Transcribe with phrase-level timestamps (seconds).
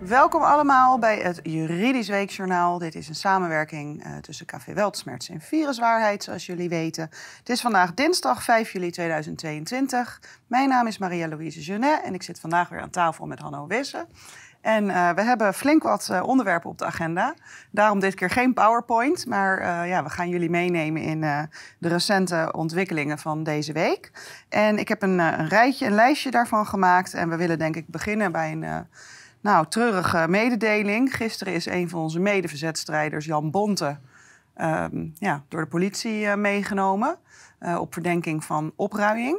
[0.00, 2.78] Welkom allemaal bij het Juridisch Weekjournaal.
[2.78, 7.10] Dit is een samenwerking uh, tussen Café Weltsmerts en Viruswaarheid, zoals jullie weten.
[7.38, 10.20] Het is vandaag dinsdag 5 juli 2022.
[10.46, 14.06] Mijn naam is Maria-Louise Genet en ik zit vandaag weer aan tafel met Hanno Wisse.
[14.60, 17.34] En uh, we hebben flink wat uh, onderwerpen op de agenda.
[17.70, 21.20] Daarom dit keer geen PowerPoint, maar ja, we gaan jullie meenemen in
[21.78, 24.10] de recente ontwikkelingen van deze week.
[24.48, 27.14] En ik heb een, een, rijtje, een lijstje daarvan gemaakt.
[27.14, 28.86] En we willen denk ik beginnen bij een
[29.40, 31.16] nou, treurige mededeling.
[31.16, 33.98] Gisteren is een van onze medeverzetstrijders, Jan Bonte,
[34.54, 37.18] ehm, ja, door de politie meegenomen
[37.78, 39.38] op verdenking van opruiing.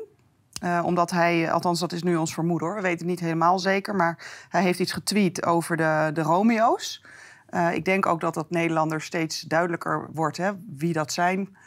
[0.64, 3.60] Uh, omdat hij, althans dat is nu ons vermoeden hoor, we weten het niet helemaal
[3.60, 7.04] zeker, maar hij heeft iets getweet over de, de Romeo's.
[7.74, 11.58] Ik denk ook dat dat Nederlanders steeds duidelijker wordt hè, wie dat zijn,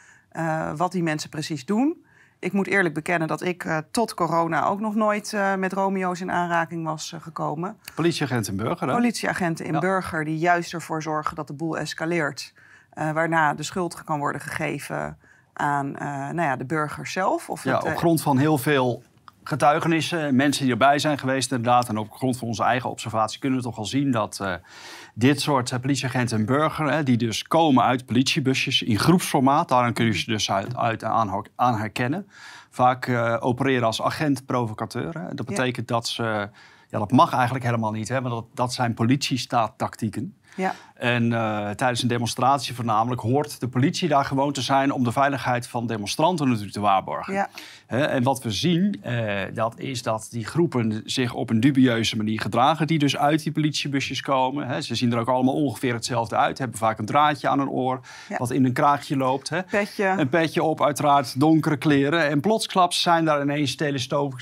[0.75, 2.04] wat die mensen precies doen.
[2.39, 6.85] Ik moet eerlijk bekennen dat ik tot corona ook nog nooit met Romeo's in aanraking
[6.85, 7.77] was gekomen.
[7.95, 8.93] Politieagent in Burger, hè?
[8.93, 9.79] Politieagenten in ja.
[9.79, 12.53] Burger die juist ervoor zorgen dat de boel escaleert.
[12.93, 15.17] waarna de schuld kan worden gegeven
[15.53, 17.49] aan nou ja, de burger zelf?
[17.49, 19.03] Of ja, het, op grond van heel veel
[19.47, 21.89] getuigenissen, mensen die erbij zijn geweest inderdaad...
[21.89, 24.39] en op grond van onze eigen observatie kunnen we toch al zien dat...
[24.41, 24.53] Uh,
[25.17, 29.93] dit soort uh, politieagenten en burger, hè, die dus komen uit politiebusjes in groepsformaat, daaraan
[29.93, 32.27] kun je ze dus uit, uit aan, aan, herkennen.
[32.69, 35.13] Vaak uh, opereren als agent-provocateur.
[35.33, 35.95] Dat betekent ja.
[35.95, 36.23] dat ze,
[36.89, 40.35] ja, dat mag eigenlijk helemaal niet, hè, want dat, dat zijn politiestaattactieken.
[40.55, 40.75] Ja.
[40.95, 45.11] En uh, tijdens een demonstratie voornamelijk hoort de politie daar gewoon te zijn om de
[45.11, 47.33] veiligheid van demonstranten natuurlijk te waarborgen.
[47.33, 47.49] Ja.
[47.87, 52.41] en wat we zien, uh, dat is dat die groepen zich op een dubieuze manier
[52.41, 54.83] gedragen, die dus uit die politiebusjes komen.
[54.83, 57.99] ze zien er ook allemaal ongeveer hetzelfde uit, hebben vaak een draadje aan hun oor,
[58.29, 58.37] ja.
[58.37, 59.51] wat in een kraagje loopt.
[59.69, 60.05] Petje.
[60.05, 62.29] Een petje op, uiteraard donkere kleren.
[62.29, 63.75] En plotsklaps zijn daar ineens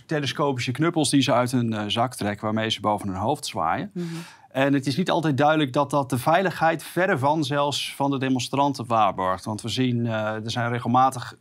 [0.05, 3.91] telescopische knuppels die ze uit hun uh, zak trekken, waarmee ze boven hun hoofd zwaaien.
[3.93, 4.23] Mm -hmm.
[4.53, 8.19] En het is niet altijd duidelijk dat dat de veiligheid verre van zelfs van de
[8.19, 9.45] demonstranten waarborgt.
[9.45, 11.35] Want we zien, uh, er zijn regelmatig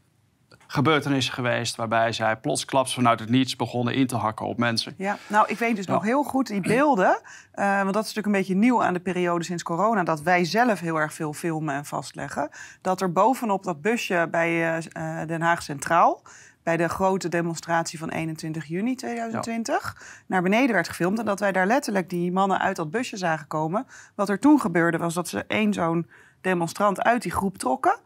[0.66, 4.94] gebeurtenissen geweest waarbij zij plotsklaps vanuit het niets begonnen in te hakken op mensen.
[4.96, 7.20] Ja, nou ik weet dus nog heel goed die beelden,
[7.54, 10.44] uh, want dat is natuurlijk een beetje nieuw aan de periode sinds corona, dat wij
[10.44, 12.48] zelf heel erg veel filmen en vastleggen.
[12.80, 16.22] Dat er bovenop dat busje bij uh, Den Haag Centraal
[16.62, 20.04] bij de grote demonstratie van 21 juni 2020 ja.
[20.26, 21.18] naar beneden werd gefilmd.
[21.18, 23.86] En dat wij daar letterlijk die mannen uit dat busje zagen komen.
[24.14, 26.06] Wat er toen gebeurde was dat ze één zo'n
[26.40, 27.98] demonstrant uit die groep trokken.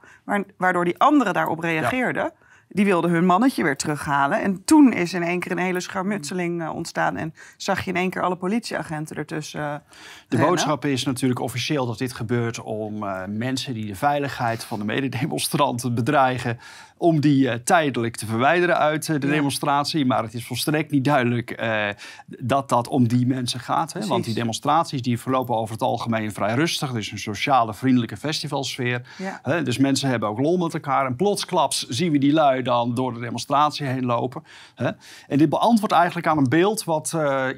[0.56, 2.22] Waardoor die anderen daarop reageerden.
[2.22, 4.42] Ja die wilden hun mannetje weer terughalen.
[4.42, 7.16] En toen is in één keer een hele scharmutseling uh, ontstaan.
[7.16, 9.60] En zag je in één keer alle politieagenten ertussen.
[9.60, 9.74] Uh,
[10.28, 14.78] de boodschap is natuurlijk officieel dat dit gebeurt om uh, mensen die de veiligheid van
[14.78, 16.58] de mededemonstranten bedreigen.
[16.98, 19.18] Om die tijdelijk te verwijderen uit de ja.
[19.18, 20.06] demonstratie.
[20.06, 21.64] Maar het is volstrekt niet duidelijk
[22.26, 23.92] dat dat om die mensen gaat.
[23.92, 24.06] Hè?
[24.06, 26.88] Want die demonstraties die verlopen over het algemeen vrij rustig.
[26.88, 29.02] Het is een sociale, vriendelijke festivalsfeer.
[29.18, 29.62] Ja.
[29.62, 31.06] Dus mensen hebben ook lol met elkaar.
[31.06, 34.42] En plotsklaps zien we die lui dan door de demonstratie heen lopen.
[34.74, 34.90] Hè?
[35.28, 37.14] En dit beantwoordt eigenlijk aan een beeld wat,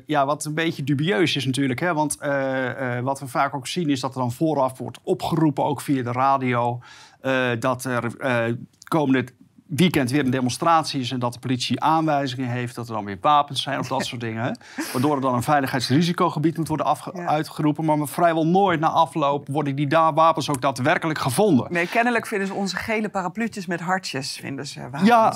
[0.06, 1.80] ja, wat een beetje dubieus is natuurlijk.
[1.80, 1.94] Hè?
[1.94, 2.16] Want
[3.02, 6.12] wat we vaak ook zien is dat er dan vooraf wordt opgeroepen, ook via de
[6.12, 6.80] radio,
[7.58, 8.12] dat er
[8.88, 9.24] komende
[9.68, 13.18] weekend weer een demonstratie is en dat de politie aanwijzingen heeft dat er dan weer
[13.20, 14.42] wapens zijn of dat soort dingen.
[14.42, 14.50] Hè?
[14.92, 17.26] Waardoor er dan een veiligheidsrisicogebied moet worden ja.
[17.26, 17.84] uitgeroepen.
[17.84, 21.72] Maar vrijwel nooit na afloop worden die daar wapens ook daadwerkelijk gevonden.
[21.72, 25.08] Nee, kennelijk vinden ze onze gele parapluutjes met hartjes vinden ze wapens.
[25.08, 25.34] Ja,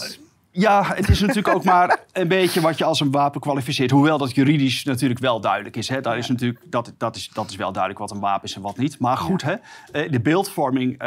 [0.52, 3.90] ja, het is natuurlijk ook maar een beetje wat je als een wapen kwalificeert.
[3.90, 5.88] Hoewel dat juridisch natuurlijk wel duidelijk is.
[5.88, 6.00] Hè.
[6.00, 8.62] Daar is natuurlijk, dat, dat, is, dat is wel duidelijk wat een wapen is en
[8.62, 8.98] wat niet.
[8.98, 9.54] Maar goed, hè,
[9.92, 10.98] eh, de beeldvorming, uh,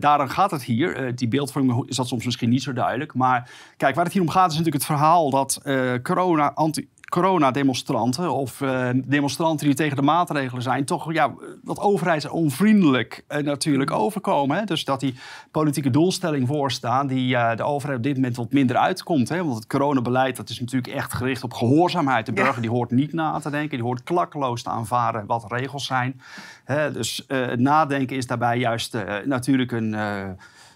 [0.00, 1.04] daaraan gaat het hier.
[1.04, 3.14] Uh, die beeldvorming is dat soms misschien niet zo duidelijk.
[3.14, 6.88] Maar kijk, waar het hier om gaat is natuurlijk het verhaal dat uh, corona, anti,
[7.12, 13.90] coronademonstranten of uh, demonstranten die tegen de maatregelen zijn, toch ja, wat overheidsonvriendelijk uh, natuurlijk
[13.90, 14.56] overkomen.
[14.56, 14.64] Hè?
[14.64, 15.14] Dus dat die
[15.50, 19.28] politieke doelstelling voorstaan die uh, de overheid op dit moment wat minder uitkomt.
[19.28, 19.44] Hè?
[19.44, 22.26] Want het coronabeleid dat is natuurlijk echt gericht op gehoorzaamheid.
[22.26, 22.60] De burger ja.
[22.60, 26.20] die hoort niet na te denken, die hoort klakkeloos te aanvaren wat regels zijn.
[26.64, 26.92] Hè?
[26.92, 29.94] Dus het nadenken is daarbij juist natuurlijk een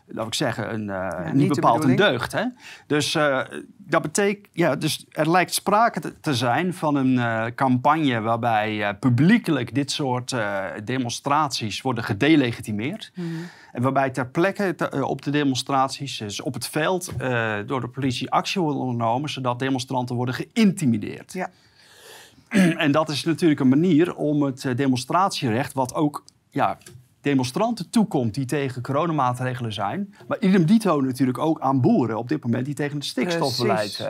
[0.07, 2.33] laat ik zeggen, een, uh, ja, niet, bepaald een deugd.
[2.33, 2.45] Hè?
[2.87, 3.41] Dus uh,
[3.77, 8.97] dat betekent, ja, dus er lijkt sprake te, te zijn van een uh, campagne waarbij
[9.01, 10.35] publiekelijk dit soort
[10.85, 13.13] demonstraties worden gedelegitimeerd.
[13.15, 13.49] Mm -hmm.
[13.73, 17.13] En waarbij ter plekke te, op de demonstraties, dus op het veld,
[17.67, 21.33] door de politie actie wordt ondernomen, zodat demonstranten worden geïntimideerd.
[21.33, 21.51] Ja.
[22.77, 26.79] en dat is natuurlijk een manier om het demonstratierecht, wat ook ja,
[27.27, 30.15] demonstranten toekomt die tegen coronamaatregelen zijn.
[30.29, 34.09] Maar idem dito natuurlijk ook aan boeren op dit moment die tegen het stikstofbeleid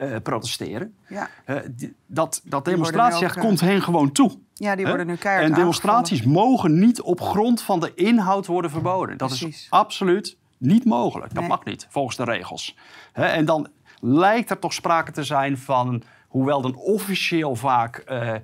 [0.00, 0.94] uh, uh, protesteren.
[1.08, 1.28] Ja.
[1.46, 4.38] Uh, die, dat dat demonstratierecht komt hen gewoon toe.
[4.54, 8.70] Ja, die worden nu keihard En demonstraties mogen niet op grond van de inhoud worden
[8.70, 9.16] verboden.
[9.18, 9.56] Dat Precies.
[9.56, 11.34] is absoluut niet mogelijk.
[11.34, 11.48] Dat Nee.
[11.48, 12.76] mag niet, volgens de regels.
[13.12, 13.68] En dan
[14.00, 18.34] lijkt er toch sprake te zijn van, hoewel dan officieel vaak eh,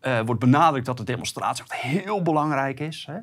[0.00, 3.06] eh, wordt benadrukt dat de demonstratie echt heel belangrijk is.
[3.10, 3.18] Hè,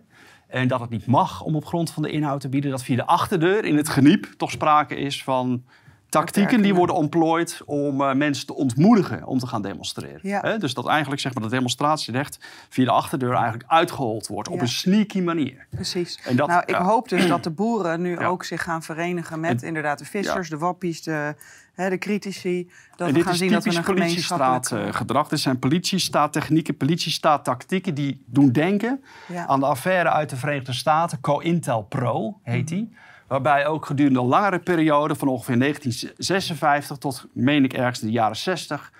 [0.47, 2.95] en dat het niet mag om op grond van de inhoud te bieden, dat via
[2.95, 5.63] de achterdeur in het geniep toch sprake is van
[6.09, 10.19] tactieken die worden ontplooid om eh, mensen te ontmoedigen om te gaan demonstreren.
[10.21, 10.57] Ja.
[10.57, 12.39] Dus dat eigenlijk zeg maar, dat demonstratierecht
[12.69, 15.65] via de achterdeur eigenlijk uitgehold wordt op een sneaky manier.
[15.69, 16.19] Precies.
[16.23, 16.83] En dat- nou, ik ja.
[16.83, 20.49] hoop dus dat de boeren nu ook zich gaan verenigen met En- inderdaad de vissers,
[20.49, 21.35] de wappies, de,
[21.73, 22.69] hè, de critici.
[22.95, 24.59] Dat en we gaan is zien dat we typisch een gemeenschappelijk...
[24.59, 25.27] politiestraatgedrag.
[25.27, 29.03] Dit zijn politiestaattechnieken, politiestaattactieken die doen denken
[29.47, 32.95] aan de affaire uit de Verenigde Staten, COINTEL Pro heet die.
[33.27, 38.35] Waarbij ook gedurende een langere periode, van ongeveer 1956 tot, meen ik ergens de jaren
[38.35, 38.91] 60,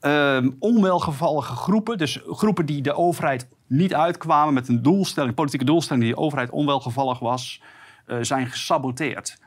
[0.00, 6.04] ehm, onwelgevallige groepen, dus groepen die de overheid niet uitkwamen met een doelstelling, politieke doelstelling
[6.04, 7.62] die de overheid onwelgevallig was,
[8.06, 9.38] eh, zijn gesaboteerd.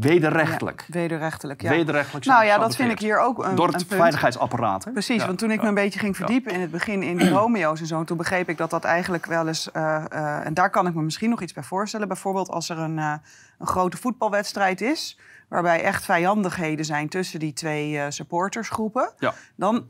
[0.00, 0.80] Wederrechtelijk.
[0.86, 1.70] Ja, wederrechtelijk, ja.
[1.70, 4.00] Wederrechtelijk nou ja, dat vind ik hier ook een, Door een het punt.
[4.00, 4.84] veiligheidsapparaat.
[4.84, 4.90] Hè?
[4.90, 5.26] Precies, Ja.
[5.26, 7.86] want toen ik me een beetje ging verdiepen in het begin in die Romeo's en
[7.86, 10.94] zo, toen begreep ik dat dat eigenlijk wel eens, eh, eh, en daar kan ik
[10.94, 13.12] me misschien nog iets bij voorstellen, bijvoorbeeld als er een, eh,
[13.58, 19.34] een grote voetbalwedstrijd is, waarbij echt vijandigheden zijn tussen die twee supportersgroepen, Ja.
[19.56, 19.86] dan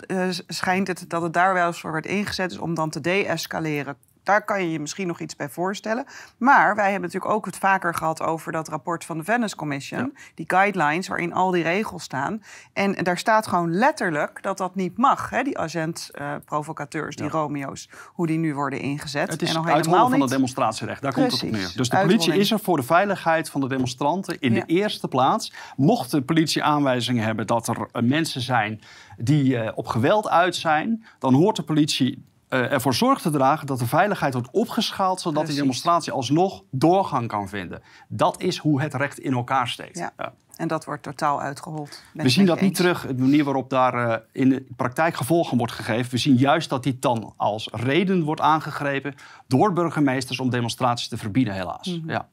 [0.46, 3.96] schijnt het dat het daar wel eens voor werd ingezet is om dan te de-escaleren.
[4.26, 6.04] Daar kan je je misschien nog iets bij voorstellen.
[6.36, 10.16] Maar wij hebben natuurlijk ook het vaker gehad over dat rapport van de Venice Commission.
[10.34, 12.42] Die guidelines waarin al die regels staan.
[12.72, 15.30] En daar staat gewoon letterlijk dat dat niet mag.
[15.30, 15.42] Hè?
[15.42, 17.30] Die agent-provocateurs, die Ja.
[17.30, 17.88] Romeo's.
[18.06, 19.30] Hoe die nu worden ingezet.
[19.30, 21.02] Het is en nog helemaal van het demonstratierecht.
[21.02, 21.76] Daar komt het op Precies, neer.
[21.76, 22.42] Dus de politie uitholling.
[22.42, 24.60] is er voor de veiligheid van de demonstranten in Ja.
[24.60, 25.52] de eerste plaats.
[25.76, 28.80] Mocht de politie aanwijzingen hebben dat er eh, mensen zijn
[29.18, 33.66] die eh, op geweld uit zijn, dan hoort de politie eh, ervoor zorg te dragen
[33.66, 35.54] dat de veiligheid wordt opgeschaald, zodat Precies.
[35.54, 37.82] die demonstratie alsnog doorgang kan vinden.
[38.08, 39.98] Dat is hoe het recht in elkaar steekt.
[39.98, 40.12] Ja.
[40.16, 40.32] Ja.
[40.56, 42.02] En dat wordt totaal uitgehold.
[42.12, 45.58] Ben We zien dat niet terug, de manier waarop daar eh, in de praktijk gevolgen
[45.58, 46.10] wordt gegeven.
[46.10, 49.14] We zien juist dat dit dan als reden wordt aangegrepen
[49.46, 51.86] door burgemeesters om demonstraties te verbieden, helaas.
[51.86, 52.10] Mhm.
[52.10, 52.28] ja.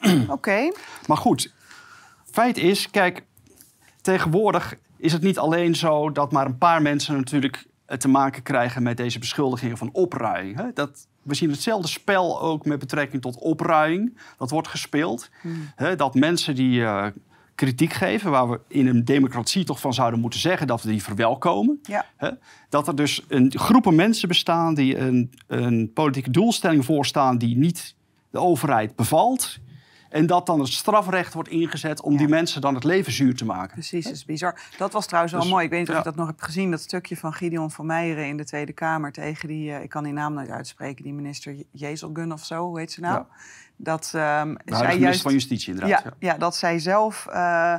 [0.28, 0.72] Oké,
[1.06, 1.52] Maar goed,
[2.30, 3.24] feit is, kijk,
[4.00, 7.66] tegenwoordig is het niet alleen zo dat maar een paar mensen natuurlijk
[7.98, 10.56] te maken krijgen met deze beschuldigingen van opruiing.
[10.56, 10.72] Hè?
[10.74, 14.18] Dat, we zien hetzelfde spel ook met betrekking tot opruiing.
[14.38, 15.30] Dat wordt gespeeld.
[15.76, 15.96] Hè?
[15.96, 17.06] Dat mensen die eh,
[17.54, 21.02] kritiek geven, waar we in een democratie toch van zouden moeten zeggen dat we die
[21.02, 21.78] verwelkomen.
[21.82, 22.04] ja.
[22.16, 22.30] Hè?
[22.68, 27.94] Dat er dus een groepen mensen bestaan die een, een politieke doelstelling voorstaan die niet
[28.30, 29.58] de overheid bevalt.
[30.16, 32.18] En dat dan het strafrecht wordt ingezet om Ja.
[32.18, 33.72] die mensen dan het leven zuur te maken.
[33.72, 34.60] Precies, dat is bizar.
[34.78, 35.64] Dat was trouwens wel Dus, mooi.
[35.64, 36.00] Ik weet niet of ja.
[36.00, 36.70] je dat nog hebt gezien.
[36.70, 40.04] Dat stukje van Gideon van Meijeren in de Tweede Kamer tegen die, eh, ik kan
[40.04, 43.14] die naam nooit uitspreken, die minister Jezelgun of zo, hoe heet ze nou?
[43.14, 43.26] Ja.
[43.76, 46.02] Dat ehm zij juist, van Justitie inderdaad.
[46.04, 47.74] ja, ja, dat zij zelf eh,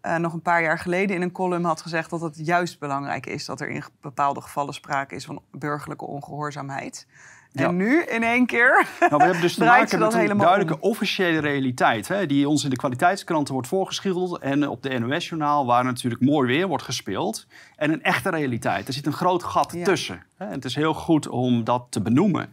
[0.00, 3.26] eh, nog een paar jaar geleden in een column had gezegd dat het juist belangrijk
[3.26, 7.06] is dat er in bepaalde gevallen sprake is van burgerlijke ongehoorzaamheid.
[7.52, 7.68] Ja.
[7.68, 8.86] En nu in één keer.
[9.00, 10.90] Nou, we hebben dus te maken met een duidelijke om.
[10.90, 12.08] officiële realiteit.
[12.08, 14.42] Hè, die ons in de kwaliteitskranten wordt voorgeschilderd.
[14.42, 17.46] En op de NOS-journaal, waar natuurlijk mooi weer wordt gespeeld.
[17.76, 18.86] En een echte realiteit.
[18.88, 19.84] Er zit een groot gat Ja.
[19.84, 20.22] tussen.
[20.36, 20.44] Hè.
[20.46, 22.50] En het is heel goed om dat te benoemen.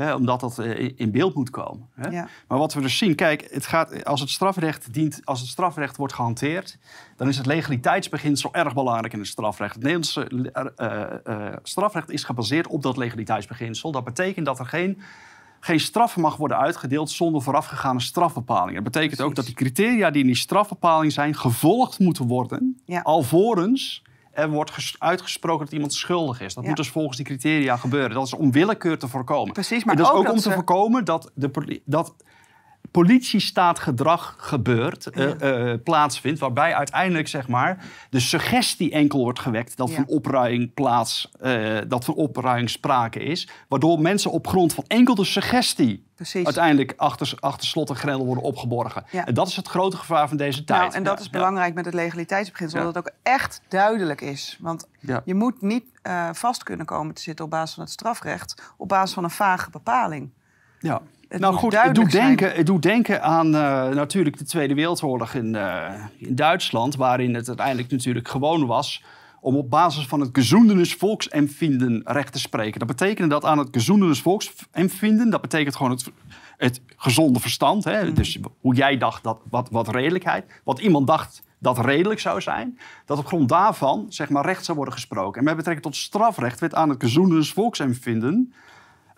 [0.00, 1.88] Hè, omdat dat eh, in- beeld moet komen.
[1.94, 2.08] Hè.
[2.08, 2.28] Ja.
[2.48, 5.96] Maar wat we dus zien, kijk, het gaat, als, het strafrecht dient, als het strafrecht
[5.96, 6.78] wordt gehanteerd,
[7.16, 9.74] dan is het legaliteitsbeginsel erg belangrijk in het strafrecht.
[9.74, 13.92] Het Nederlandse eh, eh, strafrecht is gebaseerd op dat legaliteitsbeginsel.
[13.92, 15.00] Dat betekent dat er geen,
[15.60, 18.82] geen straf mag worden uitgedeeld zonder voorafgegaande strafbepalingen.
[18.84, 23.00] Dat betekent ook dat die criteria die in die strafbepaling zijn, gevolgd moeten worden, Ja.
[23.00, 24.02] alvorens
[24.40, 26.54] er wordt ges- uitgesproken dat iemand schuldig is.
[26.54, 26.68] Dat Ja.
[26.68, 28.10] moet dus volgens die criteria gebeuren.
[28.10, 29.52] Dat is om willekeur te voorkomen.
[29.52, 32.14] Precies, maar en dat is ook ook dat om te voorkomen dat, de, dat
[32.90, 39.88] politiestaatgedrag gebeurt, eh, eh, plaatsvindt, waarbij uiteindelijk zeg maar, de suggestie enkel wordt gewekt dat
[39.88, 39.94] Ja.
[39.94, 45.14] van opruiing plaats, eh, dat van opruiing sprake is, waardoor mensen op grond van enkel
[45.14, 46.44] de suggestie Precies.
[46.44, 49.04] uiteindelijk achter, achter slot en grendel worden opgeborgen.
[49.10, 49.26] Ja.
[49.26, 50.80] En dat is het grote gevaar van deze tijd.
[50.80, 51.30] Nou, en dat Ja, is ja.
[51.30, 52.84] belangrijk met het legaliteitsbeginsel, Ja.
[52.84, 54.56] dat het ook echt duidelijk is.
[54.60, 55.22] Want Ja.
[55.24, 55.84] je moet niet
[56.32, 59.70] vast kunnen komen te zitten op basis van het strafrecht, op basis van een vage
[59.70, 60.30] bepaling.
[60.78, 61.00] Ja.
[61.30, 65.34] Het nou goed, het doet, denken, het doet denken aan eh, natuurlijk de Tweede Wereldoorlog
[65.34, 69.02] in, eh, in Duitsland, waarin het uiteindelijk natuurlijk gewoon was
[69.40, 72.78] om op basis van het gezondenes volksempvinden recht te spreken.
[72.78, 76.10] Dat betekende dat aan het gezondenes volksempvinden, dat betekent gewoon het,
[76.56, 77.84] het gezonde verstand.
[77.84, 78.04] Hè?
[78.04, 78.14] Mm.
[78.14, 82.78] Dus hoe jij dacht, dat, wat, wat redelijkheid, wat iemand dacht dat redelijk zou zijn,
[83.04, 85.38] dat op grond daarvan zeg maar, recht zou worden gesproken.
[85.38, 88.52] En met betrekking tot strafrecht werd aan het gezoenens volksempvinden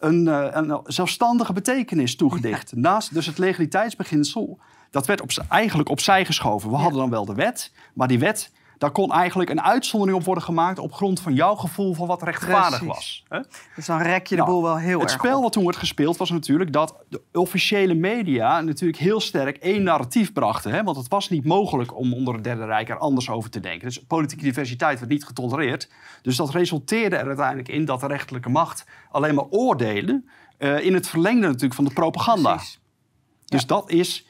[0.03, 2.73] een, uh, een zelfstandige betekenis toegedicht.
[2.77, 4.59] Naast dus het legaliteitsbeginsel,
[4.91, 6.71] dat werd op, eigenlijk opzij geschoven.
[6.71, 8.51] We hadden dan wel de wet, maar die wet
[8.83, 12.23] daar kon eigenlijk een uitzondering op worden gemaakt op grond van jouw gevoel van wat
[12.23, 13.25] rechtvaardig was.
[13.29, 13.39] Hè?
[13.77, 15.43] Dus dan rek je de nou, boel wel heel het erg Het spel op.
[15.43, 20.33] wat toen werd gespeeld was natuurlijk dat de officiële media natuurlijk heel sterk één narratief
[20.33, 20.73] brachten.
[20.73, 20.83] Hè?
[20.83, 23.87] Want het was niet mogelijk om onder het Derde Rijk er anders over te denken.
[23.87, 25.89] Dus politieke diversiteit werd niet getolereerd.
[26.23, 30.95] Dus dat resulteerde er uiteindelijk in dat de rechterlijke macht alleen maar oordelen uh, in
[30.95, 32.55] het verlengde natuurlijk van de propaganda.
[32.55, 32.81] Precies.
[33.45, 33.67] Dus Ja.
[33.67, 34.27] dat is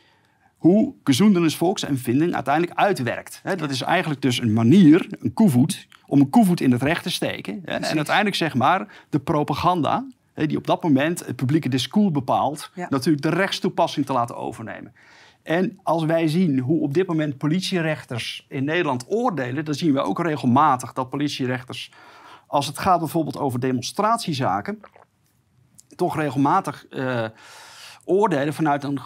[0.62, 3.40] hoe gezondenis volksempvinding uiteindelijk uitwerkt.
[3.56, 7.10] Dat is eigenlijk dus een manier, een koevoet, om een koevoet in het recht te
[7.10, 7.64] steken.
[7.64, 12.86] En uiteindelijk zeg maar de propaganda, die op dat moment het publieke discours bepaalt, Ja.
[12.90, 14.94] natuurlijk de rechtstoepassing te laten overnemen.
[15.42, 20.00] En als wij zien hoe op dit moment politierechters in Nederland oordelen, dan zien we
[20.00, 21.92] ook regelmatig dat politierechters,
[22.46, 24.80] als het gaat bijvoorbeeld over demonstratiezaken,
[25.96, 27.24] toch regelmatig eh,
[28.04, 28.98] oordelen vanuit een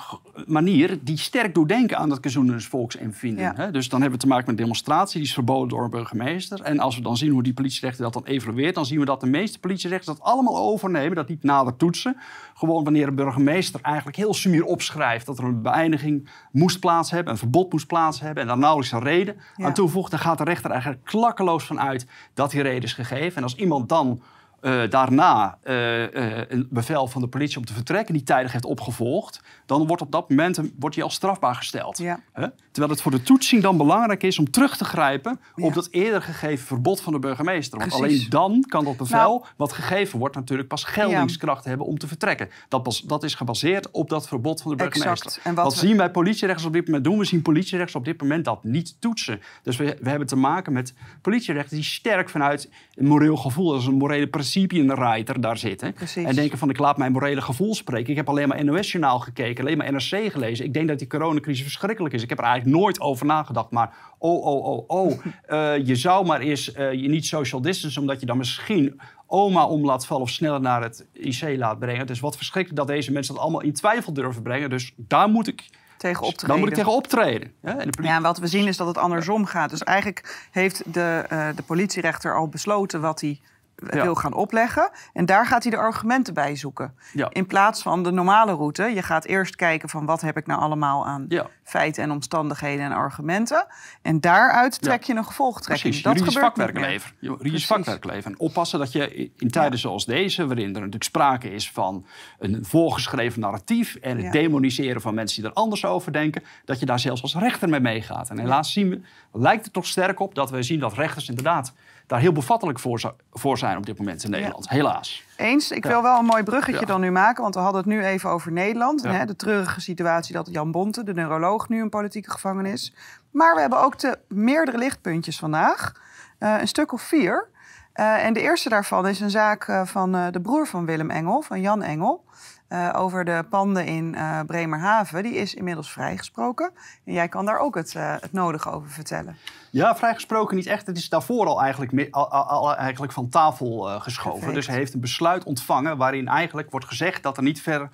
[0.46, 3.44] manier die sterk doet denken aan dat gezoenens volksempvinden.
[3.44, 3.52] Ja.
[3.56, 3.70] Hè?
[3.70, 6.60] Dus dan hebben we te maken met demonstratie, die is verboden door een burgemeester.
[6.60, 9.20] En als we dan zien hoe die politierechter dat dan evalueert, dan zien we dat
[9.20, 12.16] de meeste politierechters dat allemaal overnemen, dat niet nader toetsen.
[12.54, 17.32] Gewoon wanneer een burgemeester eigenlijk heel sumier opschrijft dat er een beëindiging moest plaats hebben,
[17.32, 19.66] een verbod moest plaats hebben en daar nauwelijks een reden Ja.
[19.66, 23.36] aan toevoegt, dan gaat de rechter eigenlijk klakkeloos van uit dat die reden is gegeven.
[23.36, 24.20] En als iemand dan
[24.66, 28.64] eh, daarna eh, eh, een bevel van de politie om te vertrekken die tijdig heeft
[28.64, 31.98] opgevolgd, dan wordt op dat moment een- wordt hij als strafbaar gesteld.
[31.98, 32.20] Ja.
[32.32, 32.46] Hè?
[32.70, 35.64] Terwijl het voor de toetsing dan belangrijk is om terug te grijpen Ja.
[35.66, 37.78] op dat eerder gegeven verbod van de burgemeester.
[37.78, 38.16] Want Precies.
[38.16, 42.06] alleen dan kan dat bevel, Nou- wat gegeven wordt, natuurlijk pas geldingskracht hebben om te
[42.08, 42.48] vertrekken.
[42.68, 44.94] Dat, pas, dat is gebaseerd op dat verbod van de Exact.
[45.04, 45.42] burgemeester.
[45.44, 47.18] En wat wat we- zien wij politierechters op dit moment doen?
[47.18, 49.40] We zien politierechters op dit moment dat niet toetsen.
[49.62, 53.86] Dus we, we hebben te maken met politierechters die sterk vanuit een moreel gevoel, als
[53.86, 54.54] een morele principe
[54.94, 55.92] rijter daar zitten.
[55.92, 56.24] Precies.
[56.24, 58.10] En denken van ik laat mijn morele gevoel spreken.
[58.10, 60.64] Ik heb alleen maar NOS-journaal gekeken, alleen maar NRC gelezen.
[60.64, 62.22] Ik denk dat die coronacrisis verschrikkelijk is.
[62.22, 63.70] Ik heb er eigenlijk nooit over nagedacht.
[63.70, 65.12] Maar oh, oh, oh, oh.
[65.46, 69.66] eh, je zou maar eens eh, je niet social distance, omdat je dan misschien oma
[69.66, 72.06] om laat vallen of sneller naar het IC laat brengen.
[72.06, 74.70] Dus wat verschrikkelijk dat deze mensen dat allemaal in twijfel durven brengen.
[74.70, 75.64] Dus daar moet ik,
[75.96, 76.48] tegen optreden.
[76.48, 77.52] daar moet ik tegen optreden.
[77.62, 79.70] En Ja, en wat we zien is dat het andersom gaat.
[79.70, 83.40] Dus eigenlijk heeft de, eh, de politierechter al besloten wat hij
[83.76, 84.02] Ja.
[84.02, 84.90] wil gaan opleggen.
[85.12, 86.94] En daar gaat hij de argumenten bij zoeken.
[87.12, 87.28] Ja.
[87.32, 88.82] In plaats van de normale route.
[88.82, 91.46] Je gaat eerst kijken van wat heb ik nou allemaal aan Ja.
[91.64, 93.66] feiten en omstandigheden en argumenten.
[94.02, 95.80] En daaruit trek je een gevolgtrekking.
[95.80, 97.16] Precies, dat juridisch vakwerk leveren.
[97.20, 98.32] Juridisch vakwerk leveren.
[98.32, 102.06] En oppassen dat je in tijden zoals deze, waarin er natuurlijk sprake is van
[102.38, 106.86] een voorgeschreven narratief en het demoniseren van mensen die er anders over denken, dat je
[106.86, 108.30] daar zelfs als rechter mee meegaat.
[108.30, 109.00] En helaas zien we,
[109.32, 111.72] lijkt het toch sterk op dat we zien dat rechters inderdaad
[112.06, 114.68] daar heel bevattelijk voor, zi- voor zijn op dit moment in Nederland.
[114.68, 115.24] Helaas.
[115.36, 115.70] Eens.
[115.70, 116.86] Ik wil wel een mooi bruggetje Ja.
[116.86, 119.02] dan nu maken, want we hadden het nu even over Nederland.
[119.02, 119.10] Ja.
[119.10, 122.94] Hè, de treurige situatie dat Jan Bonte, de neuroloog, nu een politieke gevangenis is.
[123.30, 125.92] Maar we hebben ook de meerdere lichtpuntjes vandaag.
[126.38, 127.48] Eh, een stuk of vier.
[127.92, 131.42] Eh, en de eerste daarvan is een zaak eh, van de broer van Willem Engel,
[131.42, 132.24] van Jan Engel.
[132.68, 135.22] Eh, over de panden in eh, Bremerhaven.
[135.22, 136.70] Die is inmiddels vrijgesproken.
[137.04, 139.36] En jij kan daar ook het, eh, het nodige over vertellen.
[139.70, 140.86] Ja, vrijgesproken niet echt.
[140.86, 144.38] Het is daarvoor al eigenlijk, al, eigenlijk van tafel geschoven.
[144.38, 144.54] Perfect.
[144.54, 147.90] Dus hij heeft een besluit ontvangen waarin eigenlijk wordt gezegd dat er niet ver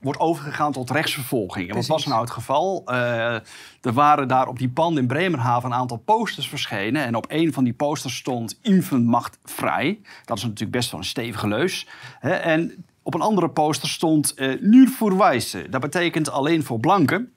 [0.00, 1.68] wordt overgegaan tot rechtsvervolging.
[1.68, 2.82] En wat was nou het geval?
[2.86, 7.04] Er waren daar op die panden in Bremerhaven een aantal posters verschenen.
[7.04, 10.00] En op een van die posters stond Inven macht vrij.
[10.24, 11.88] Dat is natuurlijk best wel een stevige leus.
[12.18, 12.30] Hè?
[12.30, 15.68] En op een andere poster stond eh Nur voor Wijze.
[15.68, 17.32] Dat betekent alleen voor blanken.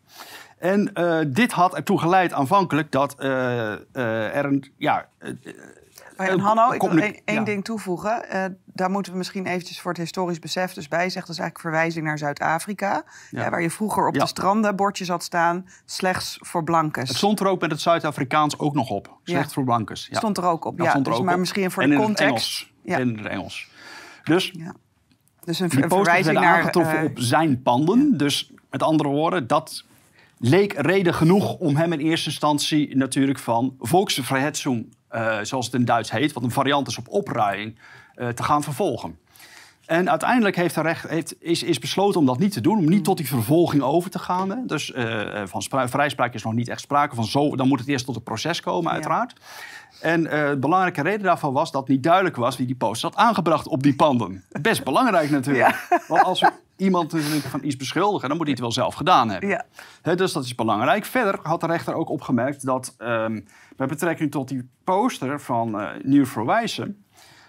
[0.60, 4.72] En eh, dit had ertoe geleid aanvankelijk dat eh, er een...
[4.78, 5.08] Ja,
[6.18, 7.44] Oh en Hanno, ik wil één ja.
[7.44, 8.26] ding toevoegen.
[8.66, 11.22] Daar moeten we misschien eventjes voor het historisch besef dus bij zeggen.
[11.22, 13.04] Dat is eigenlijk verwijzing naar Zuid-Afrika.
[13.30, 13.50] Ja.
[13.50, 15.66] waar je vroeger op de stranden bordjes had staan.
[15.86, 17.08] Slechts voor blankes.
[17.08, 19.18] het stond er ook met het Zuid-Afrikaans ook nog op.
[19.24, 19.54] Slecht Ja.
[19.54, 20.08] voor blankes.
[20.12, 20.18] Ja.
[20.18, 20.80] Stond er ook op.
[20.80, 21.40] Ja, stond er dus ook maar op.
[21.40, 22.22] misschien voor en de context.
[22.22, 22.74] Engels.
[22.84, 23.70] En in het Engels.
[24.24, 24.54] Dus.
[25.46, 26.60] Dus een, die een posters verwijzing werden naar...
[26.60, 28.18] aangetroffen eh, op zijn panden.
[28.18, 29.84] Dus met andere woorden, dat
[30.38, 35.86] leek reden genoeg om hem in eerste instantie natuurlijk van Volksverhetzung, eh zoals het in
[35.86, 37.80] Duits heet, wat een variant is op opruiing,
[38.16, 39.18] eh, te gaan vervolgen.
[39.86, 42.90] En uiteindelijk heeft de recht, heeft, is, is besloten om dat niet te doen, om
[42.90, 44.50] niet tot die vervolging over te gaan.
[44.50, 44.56] Hè.
[44.66, 44.94] Dus
[45.46, 48.16] van spra- vrijspraak is nog niet echt sprake van zo, dan moet het eerst tot
[48.16, 49.28] het proces komen, Ja.
[50.02, 53.18] En uh, de belangrijke reden daarvan was dat niet duidelijk was wie die poster had
[53.18, 54.44] aangebracht op die panden.
[54.62, 56.04] Best belangrijk natuurlijk.
[56.08, 57.14] Want als we iemand
[57.50, 59.50] van iets beschuldigen, dan moet hij het wel zelf gedaan hebben.
[59.50, 60.16] Ja.
[60.16, 61.06] dus dat is belangrijk.
[61.06, 63.48] Verder had de rechter ook opgemerkt dat um,
[63.78, 67.06] met betrekking tot die poster van uh, Nieuw Verwijzen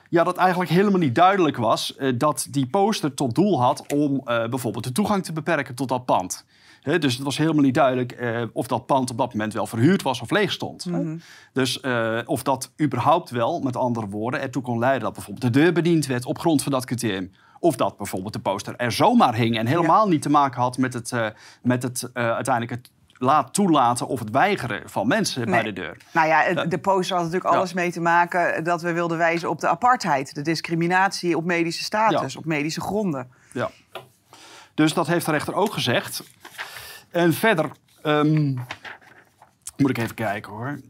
[0.09, 4.21] ja, dat eigenlijk helemaal niet duidelijk was uh, dat die poster tot doel had om
[4.25, 6.45] bijvoorbeeld de toegang te beperken tot dat pand.
[6.87, 9.67] He, dus het was helemaal niet duidelijk uh, of dat pand op dat moment wel
[9.67, 10.87] verhuurd was of leeg stond.
[10.87, 11.21] Mm -hmm.
[11.53, 11.81] Dus
[12.25, 16.07] of dat überhaupt wel, met andere woorden, ertoe kon leiden dat bijvoorbeeld de deur bediend
[16.07, 17.33] werd op grond van dat criterium.
[17.59, 20.11] Of dat bijvoorbeeld de poster er zomaar hing en helemaal ja.
[20.11, 21.13] niet te maken had met het,
[21.63, 25.97] met het uiteindelijk het laat toelaten of het weigeren van mensen bij de deur.
[26.13, 29.61] Nou ja, de poster had natuurlijk alles mee te maken dat we wilden wijzen op
[29.61, 32.39] de apartheid, de discriminatie op medische status, ja.
[32.39, 33.29] op medische gronden.
[33.53, 33.71] Ja.
[34.75, 36.23] Dus dat heeft de rechter ook gezegd.
[37.11, 37.71] En verder
[38.03, 38.55] um,
[39.77, 40.81] moet ik even kijken hoor.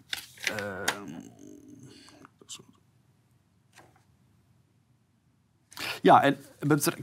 [0.60, 1.06] Uh,
[6.02, 6.36] ja, en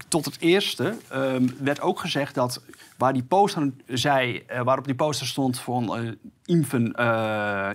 [0.08, 2.62] tot het eerste um, werd ook gezegd dat
[2.98, 7.70] waar die poster zei, uh, waarop die poster stond van uh,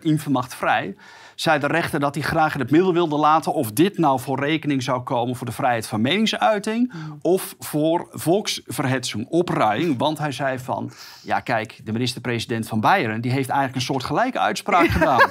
[0.57, 0.97] vrij,
[1.41, 4.41] zei de rechter dat hij graag in het middel wilde laten of dit nou voor
[4.41, 6.93] rekening zou komen voor de vrijheid van meningsuiting
[7.23, 9.99] of voor volksverhetsing, opruiing.
[9.99, 10.91] Want hij zei van,
[11.23, 15.31] ja kijk, de minister-president van Beieren, die heeft eigenlijk een soort gelijke uitspraak gedaan.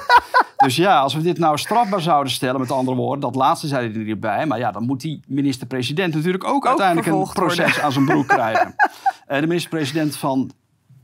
[0.58, 3.92] Dus ja, als we dit nou strafbaar zouden stellen, met andere woorden, dat laatste zei
[3.92, 7.82] hij erbij, maar ja, dan moet die minister-president natuurlijk ook, ook uiteindelijk een proces worden.
[7.82, 8.74] aan zijn broek krijgen.
[9.40, 10.50] de minister-president van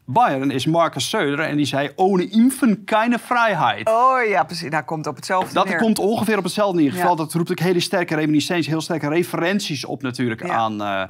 [0.04, 3.88] Bayern is Marcus Söder en die zei: Ohne impfen keine vrijheid.
[3.88, 4.70] Oh ja, precies.
[4.70, 7.16] Dat komt op hetzelfde Dat komt ongeveer op hetzelfde in ieder geval.
[7.16, 11.04] Dat roept ook hele sterke reminiscenties, heel sterke referenties op natuurlijk aan, uh,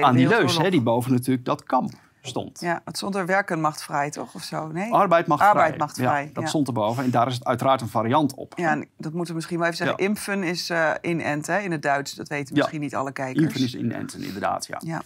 [0.00, 1.92] aan die leus, hè, die boven natuurlijk dat kamp
[2.22, 2.60] stond.
[2.60, 4.34] Ja, het stond er werken macht vrij, toch?
[4.34, 4.66] Of zo?
[4.66, 4.92] Nee?
[4.92, 5.78] Arbeid macht Arbeid vrij.
[5.78, 6.24] Macht vrij.
[6.24, 8.52] Ja, dat stond erboven en daar is het uiteraard een variant op.
[8.56, 9.98] Ja, dat moeten we misschien wel even zeggen.
[9.98, 12.14] Impfen is uh, inenten in het Duits.
[12.14, 13.44] Dat weten misschien niet alle kijkers.
[13.44, 14.80] Impfen is inenten, inderdaad, ja.
[14.84, 15.02] ja.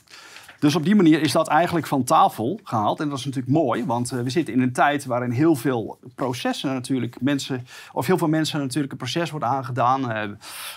[0.62, 3.00] Dus op die manier is dat eigenlijk van tafel gehaald.
[3.00, 5.98] En dat is natuurlijk mooi, want uh, we zitten in een tijd waarin heel veel
[6.14, 10.10] processen natuurlijk mensen, of heel veel mensen natuurlijk een proces wordt aangedaan.
[10.10, 10.22] Uh,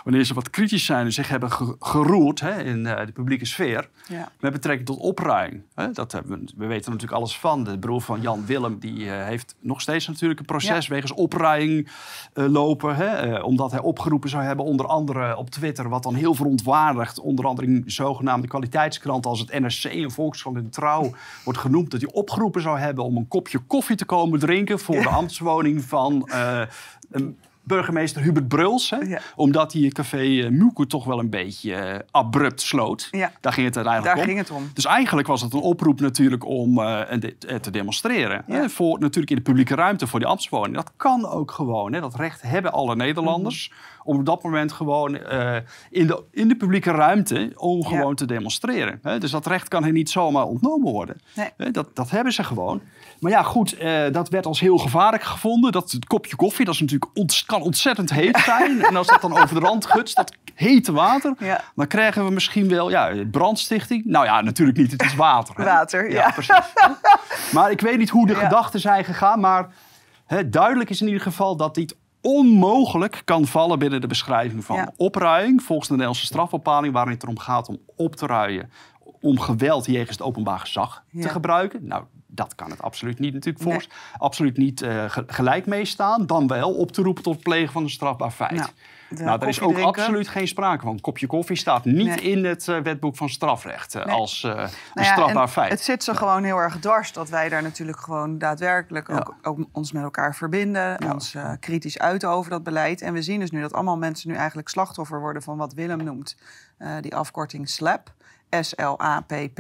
[0.04, 3.46] wanneer ze wat kritisch zijn en zich hebben ge geroerd hè, in uh, de publieke
[3.46, 3.90] sfeer.
[4.08, 4.32] Ja.
[4.40, 5.62] Met betrekking tot opruiming.
[5.94, 7.64] Dat hebben we, we weten natuurlijk alles van.
[7.64, 10.94] De broer van Jan Willem die heeft nog steeds natuurlijk een proces ja.
[10.94, 11.90] wegens opruiming
[12.34, 12.96] lopen.
[12.96, 17.46] Hè, omdat hij opgeroepen zou hebben, onder andere op Twitter, wat dan heel verontwaardigd, onder
[17.46, 21.12] andere in zogenaamde kwaliteitskranten als het NRC en Volkskrant en Trouw
[21.44, 25.02] wordt genoemd dat hij opgeroepen zou hebben om een kopje koffie te komen drinken voor
[25.08, 26.62] de ambtswoning van uh,
[27.12, 28.90] een burgemeester Hubert Bruls.
[28.90, 28.98] Hè?
[28.98, 29.20] Ja.
[29.36, 33.08] Omdat hij het café uh, toch wel een beetje uh, abrupt sloot.
[33.12, 33.32] Ja.
[33.42, 34.30] Daar ging het uiteindelijk Daar om.
[34.30, 34.70] Ging het om.
[34.74, 37.02] Dus eigenlijk was het een oproep natuurlijk om uh,
[37.62, 38.44] te demonstreren.
[38.48, 38.70] Hè?
[38.70, 40.76] Voor, natuurlijk in de publieke ruimte voor die ambtswoning.
[40.76, 41.94] Dat kan ook gewoon.
[41.94, 42.00] Hè?
[42.00, 43.70] Dat recht hebben alle Nederlanders.
[43.70, 43.94] Mm -hmm.
[44.04, 45.18] Om op dat moment gewoon
[45.90, 49.00] in, de, in de publieke ruimte om gewoon te demonstreren.
[49.02, 49.20] Hè?
[49.20, 51.22] Dus dat recht kan hen niet zomaar ontnomen worden.
[51.36, 51.72] Nee.
[51.72, 52.82] Dat, dat hebben ze gewoon.
[53.20, 53.78] Maar ja, goed,
[54.12, 55.72] dat werd als heel gevaarlijk gevonden.
[55.72, 58.82] Dat het kopje koffie, dat is natuurlijk ont kan ontzettend heet zijn.
[58.84, 61.62] en als dat dan over de rand gutst, dat hete water, ja.
[61.76, 64.06] dan krijgen we misschien wel ja, brandstichting.
[64.06, 65.56] Nou ja, natuurlijk niet, het is water.
[65.56, 65.64] Hè?
[65.64, 66.16] Water, ja.
[66.16, 66.32] ja.
[66.32, 66.74] precies.
[67.54, 68.40] maar ik weet niet hoe de ja.
[68.40, 69.68] gedachten zijn gegaan, maar
[70.26, 74.92] hè, duidelijk is in ieder geval dat dit onmogelijk kan vallen binnen de beschrijving van
[74.98, 78.72] opruiing, volgens de Nederlandse strafbepaling, waarin het erom gaat om op te ruien
[79.22, 81.88] om geweld jegens het openbaar gezag te gebruiken.
[81.88, 82.04] Nou,
[82.36, 83.66] dat kan het absoluut niet natuurlijk.
[83.66, 83.88] Nee.
[84.18, 86.26] Absoluut niet uh, gelijk meestaan.
[86.26, 88.52] Dan wel op te roepen tot het plegen van een strafbaar feit.
[88.52, 88.70] Nou,
[89.10, 90.02] nou daar is ook drinken.
[90.02, 90.94] absoluut geen sprake van.
[90.94, 92.22] Een kopje koffie staat niet nee.
[92.22, 94.16] in het uh, wetboek van strafrecht uh, nee.
[94.16, 95.72] als nou een ja, strafbaar feit.
[95.72, 99.16] Het zit ze gewoon heel erg dwars dat wij daar natuurlijk gewoon daadwerkelijk ja.
[99.16, 101.12] ook, ook, ons met elkaar verbinden.
[101.14, 103.02] Ons kritisch uiten over dat beleid.
[103.02, 106.04] En we zien dus nu dat allemaal mensen nu eigenlijk slachtoffer worden van wat Willem
[106.04, 106.38] noemt.
[107.02, 108.14] die afkorting SLAP.
[108.50, 109.60] SLAPP.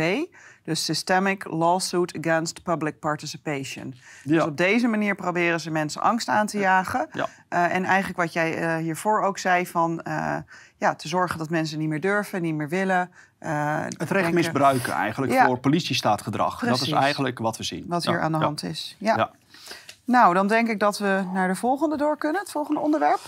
[0.66, 3.94] Dus Systemic Lawsuit Against Public Participation.
[4.24, 4.34] Ja.
[4.34, 7.08] Dus op deze manier proberen ze mensen angst aan te jagen.
[7.12, 7.28] Ja.
[7.50, 10.02] Uh, en eigenlijk wat jij uh, hiervoor ook zei van...
[10.08, 10.38] Uh,
[10.78, 13.12] ja, te zorgen dat mensen niet meer durven, niet meer willen.
[13.98, 15.46] het recht misbruiken eigenlijk ja.
[15.46, 16.58] voor politiestaatgedrag.
[16.58, 16.80] Precies.
[16.80, 17.86] Dat is eigenlijk wat we zien.
[17.88, 18.96] Wat hier aan de hand is.
[19.00, 19.32] Ja.
[20.06, 22.42] Nou, dan denk ik dat we naar de volgende door kunnen.
[22.42, 23.20] Het volgende onderwerp.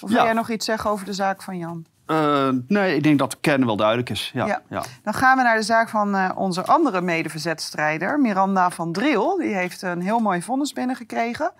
[0.00, 1.86] Of wil jij nog iets zeggen over de zaak van Jan?
[2.10, 4.30] Uh, nee, ik denk dat de kern wel duidelijk is.
[4.34, 4.62] Ja, ja.
[4.68, 4.82] ja.
[5.02, 9.36] Dan gaan we naar de zaak van uh, onze andere medeverzetstrijder, Miranda van Driel.
[9.36, 11.52] Die heeft een heel mooi vonnis binnengekregen.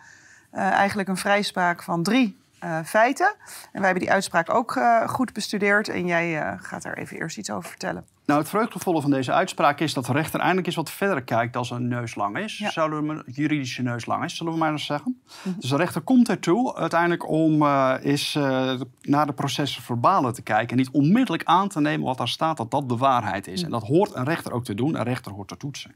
[0.52, 2.37] Uh, eigenlijk een vrijspraak van drie
[2.84, 3.34] feiten.
[3.46, 5.88] En wij hebben die uitspraak ook goed bestudeerd.
[5.88, 8.06] En jij gaat daar even eerst iets over vertellen.
[8.28, 11.52] Nou, het vreugdevolle van deze uitspraak is dat de rechter eindelijk eens wat verder kijkt
[11.52, 12.58] dan een neus lang is.
[12.58, 12.70] Ja.
[12.70, 15.20] Zouden we een juridische neus lang is, zullen we maar eens zeggen.
[15.56, 20.68] Dus de rechter komt ertoe uiteindelijk om eens eh, naar de processen verbalen te kijken.
[20.68, 23.62] En niet onmiddellijk aan te nemen wat daar staat, dat dat de waarheid is.
[23.62, 24.94] En dat hoort een rechter ook te doen.
[24.94, 25.94] Een rechter hoort te toetsen.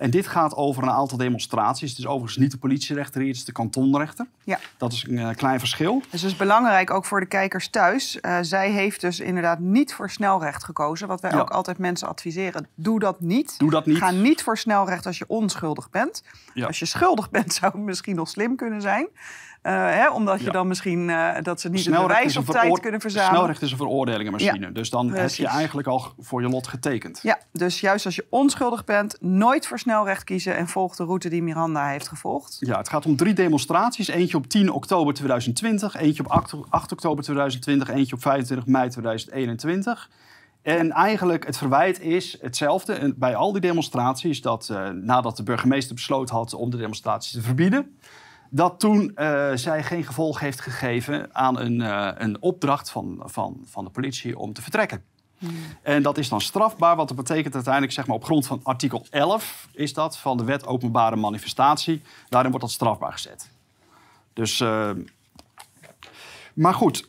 [0.00, 1.90] En dit gaat over een aantal demonstraties.
[1.90, 4.26] Het is overigens niet de politierechter hier, het is de kantonrechter.
[4.44, 4.58] Ja.
[4.76, 6.02] Dat is een eh, klein verschil.
[6.10, 8.20] Dus het is belangrijk ook voor de kijkers thuis.
[8.20, 11.08] Eh, zij heeft dus inderdaad niet voor snelrecht gekozen.
[11.08, 11.38] Wat wij Ja.
[11.38, 12.66] ook altijd mensen adviseren.
[12.74, 13.58] Doe dat niet.
[13.58, 13.96] Doe dat niet.
[13.98, 16.22] Ga niet voor snelrecht als je onschuldig bent.
[16.54, 16.66] Ja.
[16.66, 19.06] Als je schuldig bent zou het misschien nog slim kunnen zijn.
[19.62, 20.50] Eh, hè, omdat je Ja.
[20.50, 23.34] dan misschien eh, dat ze niet het Snelrecht bewijs op tijd kunnen verzamelen.
[23.34, 24.72] Snelrecht is een veroordelingenmachine.
[24.72, 27.20] Dus dan heb je eigenlijk al voor je lot getekend.
[27.22, 31.28] Ja, dus juist als je onschuldig bent, nooit voor snelrecht kiezen en volg de route
[31.28, 32.56] die Miranda heeft gevolgd.
[32.60, 34.08] Ja, het gaat om drie demonstraties.
[34.08, 38.88] Eentje op 10 oktober 2020, eentje op 8, 8 oktober 2020, eentje op 25 mei
[38.88, 40.10] 2021.
[40.62, 44.40] En eigenlijk het verwijt is hetzelfde bij al die demonstraties.
[44.42, 47.96] Dat eh, nadat de burgemeester besloten had om de demonstraties te verbieden.
[48.50, 53.60] Dat toen eh, zij geen gevolg heeft gegeven aan een, eh, een opdracht van, van,
[53.64, 55.04] van de politie om te vertrekken.
[55.82, 59.06] En dat is dan strafbaar, want dat betekent uiteindelijk zeg maar, op grond van artikel
[59.10, 62.02] 11 is dat van de wet openbare manifestatie.
[62.28, 63.50] Daarin wordt dat strafbaar gezet.
[64.32, 64.90] Dus, eh,
[66.54, 67.08] maar goed,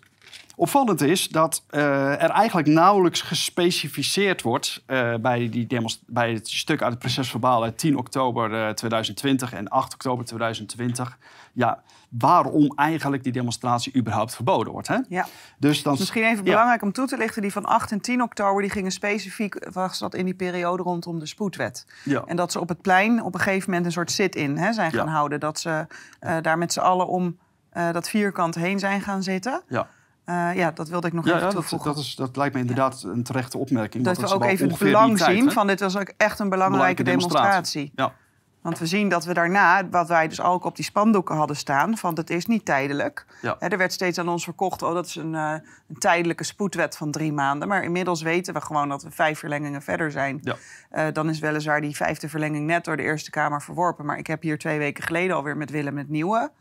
[0.56, 5.68] opvallend is dat eh, er eigenlijk nauwelijks gespecificeerd wordt eh, bij, die
[6.08, 10.26] bij het stuk uit het proces verbaal uit 10 oktober eh, 2020 en 8 oktober
[10.26, 11.18] 2020.
[11.54, 14.88] Ja, waarom eigenlijk die demonstratie überhaupt verboden wordt.
[14.88, 14.98] Hè?
[15.10, 15.26] Ja.
[15.58, 16.44] Dus dan, Misschien even Ja.
[16.44, 20.00] belangrijk om toe te lichten, die van 8 en 10 oktober, die gingen specifiek, was
[20.00, 21.86] dat in die periode rondom de spoedwet.
[22.04, 22.24] Ja.
[22.26, 24.92] En dat ze op het plein op een gegeven moment een soort sit-in hè, zijn
[24.92, 25.12] gaan Ja.
[25.12, 25.40] houden.
[25.40, 25.88] Dat ze
[26.20, 27.38] eh, daar met z'n allen om
[27.70, 29.62] eh, dat vierkant heen zijn gaan zitten.
[29.68, 29.88] Ja.
[30.26, 31.94] Eh, ja, dat wilde ik nog Ja, even ja dat, toevoegen.
[31.94, 34.04] dat, is, dat lijkt me inderdaad een terechte opmerking.
[34.04, 35.52] dat want we ook even het belang tijd, zien hè?
[35.52, 37.92] van dit was ook echt een belangrijke, demonstratie.
[37.96, 38.14] Ja,
[38.62, 41.98] Want we zien dat we daarna, wat wij dus ook op die spandoeken hadden staan,
[41.98, 43.26] van het is niet tijdelijk.
[43.42, 43.56] Ja.
[43.60, 45.54] Hè, er werd steeds aan ons verkocht, oh dat is een, eh,
[45.88, 47.68] een tijdelijke spoedwet van drie maanden.
[47.68, 50.40] Maar inmiddels weten we gewoon dat we vijf verlengingen verder zijn.
[50.42, 50.56] Ja.
[50.90, 54.06] Eh, dan is weliswaar die vijfde verlenging net door de Eerste Kamer verworpen.
[54.06, 56.52] Maar ik heb hier twee weken geleden alweer met Willem het nieuwe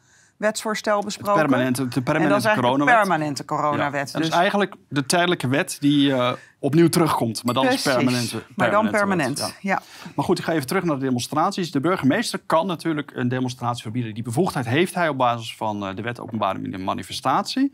[0.40, 1.46] wetsvoorstel besproken.
[1.46, 3.08] permanente, de en permanente is eigenlijk de coronawet.
[3.08, 4.10] permanente coronawet.
[4.12, 7.44] Ja, Dus is eigenlijk de tijdelijke wet die eh, opnieuw terugkomt.
[7.44, 7.94] Maar dan is precies.
[7.94, 8.42] permanente.
[8.56, 9.70] Maar dan permanente permanent, ja.
[9.70, 9.82] ja.
[10.14, 11.70] Maar goed, ik ga even terug naar de demonstraties.
[11.70, 14.14] De burgemeester kan natuurlijk een demonstratie verbieden.
[14.14, 17.72] Die bevoegdheid heeft hij op basis van eh, de wet openbare manifestatie.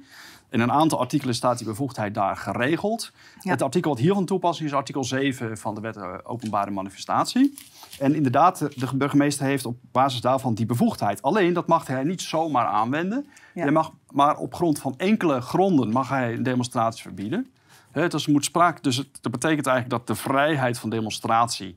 [0.50, 3.12] In een aantal artikelen staat die bevoegdheid daar geregeld.
[3.40, 3.50] Ja.
[3.50, 7.55] Het artikel wat hier van toepassing is artikel 7 van de wet eh, openbare manifestatie.
[7.98, 11.22] En inderdaad, de- de burgemeester heeft op basis daarvan die bevoegdheid.
[11.22, 13.26] Alleen, dat mag hij niet zomaar aanwenden.
[13.54, 13.62] Ja.
[13.62, 17.50] Hij mag, maar op grond van enkele gronden mag hij een demonstratie verbieden.
[17.90, 21.76] Hè, dus, moet sprake, dus het, dat betekent eigenlijk dat de vrijheid van demonstratie...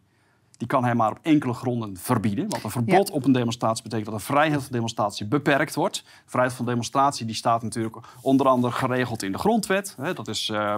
[0.58, 2.50] die kan hij maar op enkele gronden verbieden.
[2.50, 6.04] Want een verbod op een demonstratie betekent dat de vrijheid van demonstratie beperkt wordt.
[6.26, 9.96] Vrijheid van demonstratie die staat natuurlijk onder andere geregeld in de grondwet.
[9.98, 10.76] Hè, dat is eh,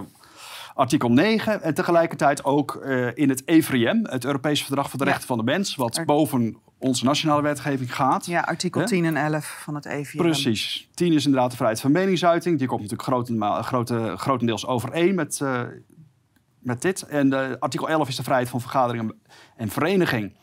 [0.74, 1.62] artikel 9.
[1.62, 5.12] En tegelijkertijd ook eh, in het EVRM, het Europese Verdrag voor de Ja.
[5.12, 5.76] Rechten van de Mens...
[5.76, 8.26] wat boven onze nationale wetgeving gaat.
[8.26, 8.88] ja, artikel Hè?
[8.88, 10.18] 10 en 11 van het E EVM.
[10.18, 10.90] Precies.
[10.94, 12.58] 10 is inderdaad de vrijheid van meningsuiting.
[12.58, 15.62] Die komt natuurlijk grote, grotendeels overeen met, eh,
[16.60, 17.02] met dit.
[17.02, 19.14] En artikel 11 is de vrijheid van vergadering
[19.56, 20.34] en vereniging.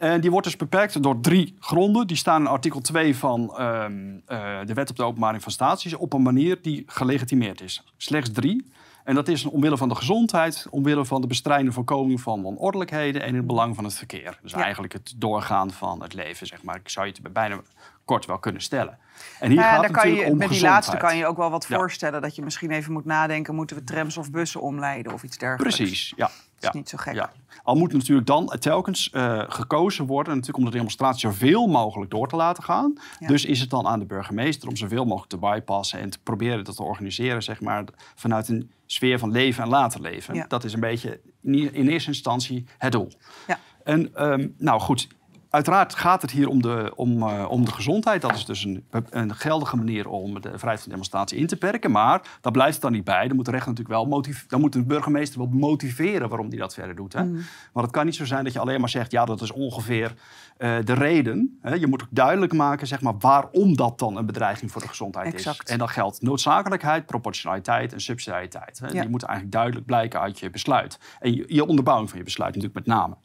[0.00, 2.06] En die wordt dus beperkt door drie gronden.
[2.06, 5.94] Die staan in artikel 2 van ehm, eh, de wet op de openbare manifestaties...
[5.94, 7.84] op een manier die gelegitimeerd is.
[7.96, 8.70] Slechts drie.
[9.10, 13.28] En dat is omwille van de gezondheid, omwille van de bestrijding voorkoming van onordelijkheden en
[13.28, 14.38] in het belang van het verkeer.
[14.42, 14.62] Dus Ja.
[14.62, 16.76] eigenlijk het doorgaan van het leven, zeg maar.
[16.76, 17.60] Ik zou je het bijna
[18.04, 18.98] kort wel kunnen stellen.
[19.40, 21.36] En hier Nou ja, gaat het natuurlijk je, om met die laatste kan je ook
[21.36, 21.76] wel wat Ja.
[21.76, 22.22] voorstellen.
[22.22, 25.76] Dat je misschien even moet nadenken: moeten we trams of bussen omleiden of iets dergelijks?
[25.76, 26.30] Precies, ja.
[26.58, 27.28] Dat is niet zo gek.
[27.62, 32.28] Al moet natuurlijk dan telkens eh, gekozen worden, natuurlijk om de demonstratie zoveel mogelijk door
[32.28, 32.98] te laten gaan.
[33.18, 36.64] Dus is het dan aan de burgemeester om zoveel mogelijk te bypassen en te proberen
[36.64, 40.34] dat te organiseren, zeg maar, vanuit een sfeer van leven en laten leven.
[40.34, 40.44] Ja.
[40.48, 43.12] Dat is een beetje in in eerste instantie het doel.
[43.46, 43.58] Ja.
[43.84, 45.08] En ehm, nou goed,
[45.50, 48.22] uiteraard gaat het hier om de, om, eh, om de gezondheid.
[48.22, 51.90] Dat is dus een, een geldige manier om de vrijheid van demonstratie in te perken.
[51.90, 53.26] Maar daar blijft het dan niet bij.
[53.26, 56.58] Dan moet de rechter natuurlijk wel motiv- dan moet de burgemeester wel motiveren waarom hij
[56.58, 57.12] dat verder doet.
[57.12, 57.24] Hè?
[57.24, 57.34] Mm.
[57.72, 60.14] Want het kan niet zo zijn dat je alleen maar zegt, ja, dat is ongeveer
[60.56, 61.58] eh, de reden.
[61.62, 61.74] Hè?
[61.74, 65.34] Je moet ook duidelijk maken, zeg maar, waarom dat dan een bedreiging voor de gezondheid
[65.34, 65.62] Exact.
[65.64, 65.72] is.
[65.72, 68.78] En dan geldt noodzakelijkheid, proportionaliteit en subsidiariteit.
[68.78, 68.86] Hè?
[68.86, 69.00] Ja.
[69.00, 70.98] Die moeten eigenlijk duidelijk blijken uit je besluit.
[71.20, 73.16] En je, je onderbouwing van je besluit natuurlijk met name.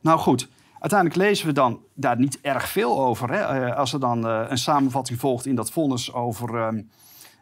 [0.00, 3.30] Nou goed, uiteindelijk lezen we dan daar niet erg veel over.
[3.32, 3.38] Hè?
[3.38, 6.56] Eh, als er dan eh, een samenvatting volgt in dat vonnis over...
[6.56, 6.82] ehm,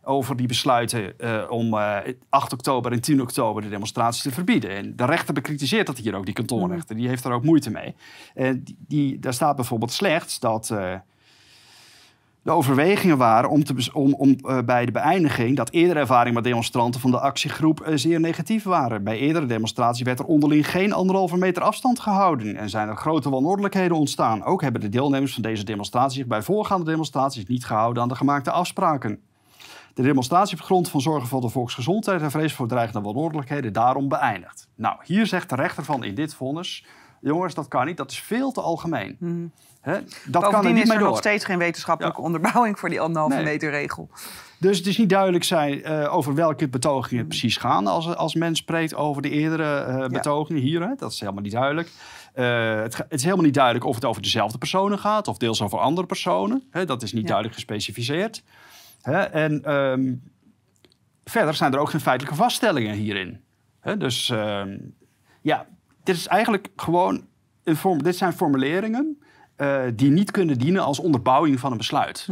[0.07, 4.71] over die besluiten eh, om eh 8 oktober en 10 oktober de demonstraties te verbieden.
[4.71, 6.97] En de rechter bekritiseert dat hier ook, die kantonrechter.
[6.97, 7.95] Die heeft er ook moeite mee.
[8.35, 10.75] En die, die, daar staat bijvoorbeeld slechts dat
[12.45, 16.45] de overwegingen waren om, te, om, om eh, bij de beëindiging dat eerdere ervaringen met
[16.45, 19.05] demonstranten van de actiegroep eh, zeer negatief waren.
[19.05, 23.31] Bij eerdere demonstraties werd er onderling geen anderhalve meter afstand gehouden en zijn er grote
[23.31, 24.45] wanordelijkheden ontstaan.
[24.45, 28.15] Ook hebben de deelnemers van deze demonstratie zich bij voorgaande demonstraties niet gehouden aan de
[28.15, 29.21] gemaakte afspraken.
[29.95, 34.09] De demonstratie op grond van zorgen voor de volksgezondheid en vrees voor dreigende wanordelijkheden daarom
[34.09, 34.69] beëindigd.
[34.75, 36.85] Nou, hier zegt de rechter van in dit vonnis,
[37.25, 39.17] jongens, dat kan niet, dat is veel te algemeen.
[39.81, 43.01] Hè, dat kan er Bovendien niet is er nog steeds geen wetenschappelijke onderbouwing voor die
[43.01, 43.45] anderhalve Nee.
[43.45, 44.09] meter regel.
[44.59, 47.87] Dus het is niet duidelijk zijn, eh, over welke betogingen het precies gaan.
[47.87, 50.81] Als, als men spreekt over de eerdere eh, betogingen hier.
[50.81, 50.95] Hè?
[50.97, 51.91] Dat is helemaal niet duidelijk.
[52.33, 55.29] Eh, het, is helemaal niet duidelijk of het over dezelfde personen gaat.
[55.29, 56.63] Of deels over andere personen.
[56.71, 56.85] Hè?
[56.85, 57.27] Dat is niet Ja.
[57.29, 58.43] duidelijk gespecificeerd.
[59.03, 59.21] Hè?
[59.21, 60.15] En ehm,
[61.25, 63.41] verder zijn er ook geen feitelijke vaststellingen hierin.
[63.99, 64.77] Dus ehm,
[65.41, 65.67] ja,
[66.05, 67.27] dit is eigenlijk gewoon...
[67.65, 69.19] Een vorm, dit zijn formuleringen
[69.57, 72.27] eh, die niet kunnen dienen als onderbouwing van een besluit.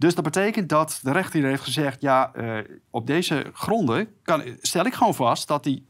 [0.00, 2.58] Dus dat betekent dat de rechter heeft gezegd: ja, eh,
[2.90, 5.86] op deze gronden kan, stel ik gewoon vast dat die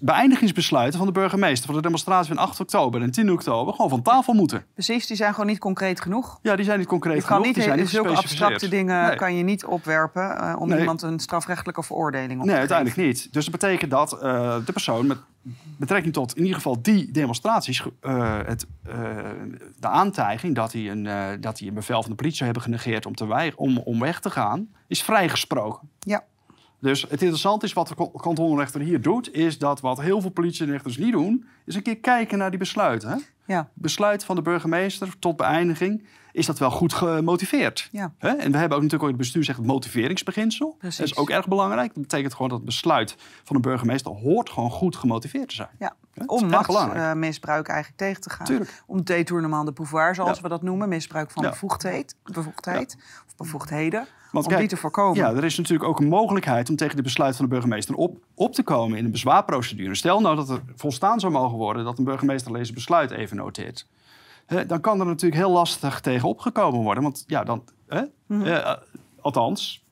[0.00, 4.02] beëindigingsbesluiten van de burgemeester voor de demonstratie van 8 oktober en 10 oktober gewoon van
[4.02, 4.64] tafel moeten.
[4.72, 6.38] Precies, die zijn gewoon niet concreet genoeg.
[6.42, 9.06] Ja, die zijn niet concreet Je kan genoeg, niet die zijn niet zulke abstracte dingen
[9.06, 9.16] Nee.
[9.16, 10.78] kan je niet opwerpen eh, om Nee.
[10.78, 13.32] iemand een strafrechtelijke veroordeling op Nee, te uiteindelijk niet.
[13.32, 15.18] Dus dat betekent dat eh, de persoon met
[15.76, 18.66] betrekking tot in ieder geval die demonstraties, eh, het,
[19.78, 23.06] de aantijging dat hij, een, dat hij een bevel van de politie zou hebben genegeerd
[23.06, 25.88] om, te om, om weg te gaan, is vrijgesproken.
[25.98, 26.24] Ja.
[26.80, 30.96] Dus het interessante is wat de kantonrechter hier doet, is dat wat heel veel politierechters
[30.96, 33.08] niet doen, is een keer kijken naar die besluiten.
[33.10, 33.16] Hè?
[33.44, 37.88] Ja, Besluit van de burgemeester tot beëindiging, is dat wel goed gemotiveerd?
[37.92, 38.12] ja.
[38.18, 38.28] Hè?
[38.28, 40.74] En we hebben ook natuurlijk ook in het bestuur zegt het motiveringsbeginsel.
[40.78, 40.98] Precies.
[40.98, 41.94] Dat is ook erg belangrijk.
[41.94, 45.68] Dat betekent gewoon dat het besluit van een burgemeester hoort gewoon goed gemotiveerd te zijn.
[45.78, 45.94] ja.
[46.26, 48.46] Om machtsmisbruik eigenlijk tegen te gaan.
[48.46, 48.82] Tuurlijk.
[48.86, 50.42] Om détournement de pouvoir, zoals Ja.
[50.42, 50.88] we dat noemen.
[50.88, 52.96] Misbruik van bevoegdheid, bevoegdheid
[53.38, 54.06] bevoegdheden.
[54.32, 55.16] Want om kijk, die te voorkomen.
[55.16, 58.16] Ja, er is natuurlijk ook een mogelijkheid om tegen de besluit van de burgemeester op,
[58.34, 59.94] op te komen in een bezwaarprocedure.
[59.94, 63.86] Stel nou dat er volstaan zou mogen worden dat een burgemeester deze besluit even noteert.
[64.66, 67.02] Dan kan er natuurlijk heel lastig tegen opgekomen worden.
[67.02, 67.64] Want ja, dan.
[68.26, 68.42] Mhm.
[68.42, 68.74] eh,
[69.20, 69.84] althans,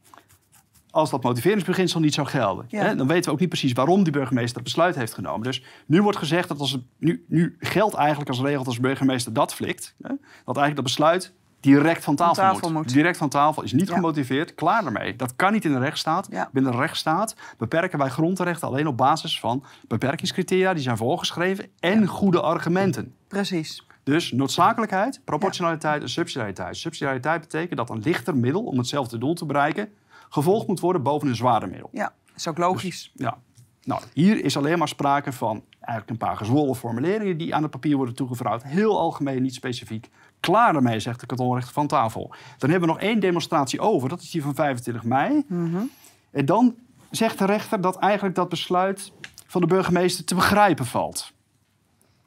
[0.90, 2.64] als dat motiveringsbeginsel niet zou gelden.
[2.68, 2.82] Ja.
[2.82, 5.42] Hè, dan weten we ook niet precies waarom die burgemeester het besluit heeft genomen.
[5.42, 8.80] Dus nu wordt gezegd dat als het, nu, nu geldt eigenlijk als regel dat als
[8.80, 9.94] burgemeester dat flikt.
[10.02, 10.09] Hè,
[10.44, 11.32] dat eigenlijk dat besluit
[11.74, 12.83] direct van tafel, tafel moet.
[12.83, 12.92] moet.
[12.92, 13.94] Direct van tafel is niet Ja.
[13.94, 15.16] gemotiveerd, klaar ermee.
[15.16, 16.26] Dat kan niet in de rechtsstaat.
[16.31, 16.48] Ja.
[16.52, 22.07] Binnen de rechtsstaat beperken wij grondrechten alleen op basis van beperkingscriteria die zijn voorgeschreven en
[22.07, 23.14] goede argumenten.
[23.29, 23.87] Precies.
[24.02, 26.76] Dus noodzakelijkheid, proportionaliteit en subsidiariteit.
[26.76, 29.88] Subsidiariteit betekent dat een lichter middel om hetzelfde doel te bereiken
[30.29, 31.88] gevolgd moet worden boven een zwaarder middel.
[31.92, 33.12] Ja, is ook logisch.
[33.14, 33.38] Ja.
[33.87, 37.70] Nou, hier is alleen maar sprake van eigenlijk een paar gezwollen formuleringen die aan het
[37.70, 38.62] papier worden toegevouwd.
[38.62, 40.09] Heel algemeen, niet specifiek.
[40.40, 42.35] Klaar daarmee, zegt de kantonrechter van tafel.
[42.59, 45.44] Dan hebben we nog één demonstratie over, dat is die van 25 mei.
[45.49, 45.83] Mhm.
[46.31, 46.75] En dan
[47.11, 49.12] zegt de rechter dat eigenlijk dat besluit
[49.46, 51.33] van de burgemeester te begrijpen valt.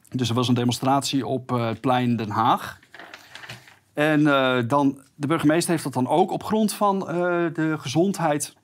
[0.08, 2.78] Dus er was een demonstratie op eh, het plein Den Haag.
[3.92, 7.14] En eh, dan, de burgemeester heeft dat dan ook op grond van eh,
[7.52, 8.54] de gezondheid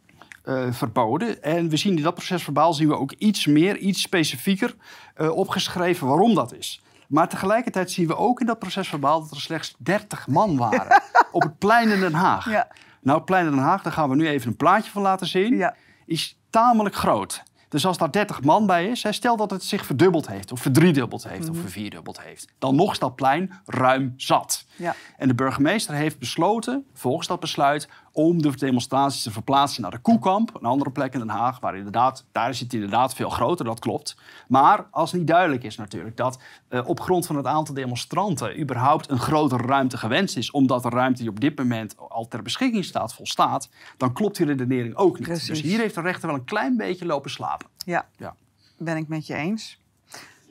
[0.47, 1.43] eh, verboden.
[1.43, 4.75] En we zien in dat proces verbaal zien we ook iets meer, iets specifieker
[5.15, 6.81] eh, opgeschreven waarom dat is.
[7.09, 11.03] Maar tegelijkertijd zien we ook in dat proces verbaal dat er slechts 30 man waren
[11.33, 12.51] op het plein in Den Haag.
[12.51, 12.69] Ja.
[13.01, 15.27] Nou, het plein in Den Haag, daar gaan we nu even een plaatje van laten
[15.27, 15.57] zien.
[15.57, 15.75] Ja.
[16.07, 17.43] Is tamelijk groot.
[17.69, 20.61] Dus als daar 30 man bij is, hè, stel dat het zich verdubbeld heeft, of
[20.61, 21.51] verdriedubbeld heeft, Mhm.
[21.51, 22.47] of vervierdubbeld heeft.
[22.59, 24.65] Dan nog is dat plein ruim zat.
[24.77, 24.95] Ja.
[25.17, 29.99] En de burgemeester heeft besloten, volgens dat besluit, om de demonstraties te verplaatsen naar de
[29.99, 33.65] Koekamp, een andere plek in Den Haag, waar inderdaad, daar is het inderdaad veel groter,
[33.65, 34.17] dat klopt.
[34.49, 39.11] Maar als niet duidelijk is natuurlijk dat eh, op grond van het aantal demonstranten überhaupt
[39.11, 42.85] een grotere ruimte gewenst is, omdat de ruimte die op dit moment al ter beschikking
[42.85, 45.29] staat volstaat, dan klopt die redenering ook niet.
[45.29, 45.49] Precies.
[45.49, 47.67] Dus hier heeft de rechter wel een klein beetje lopen slapen.
[47.85, 48.35] Ja, Ja.
[48.79, 49.81] ben ik met je eens.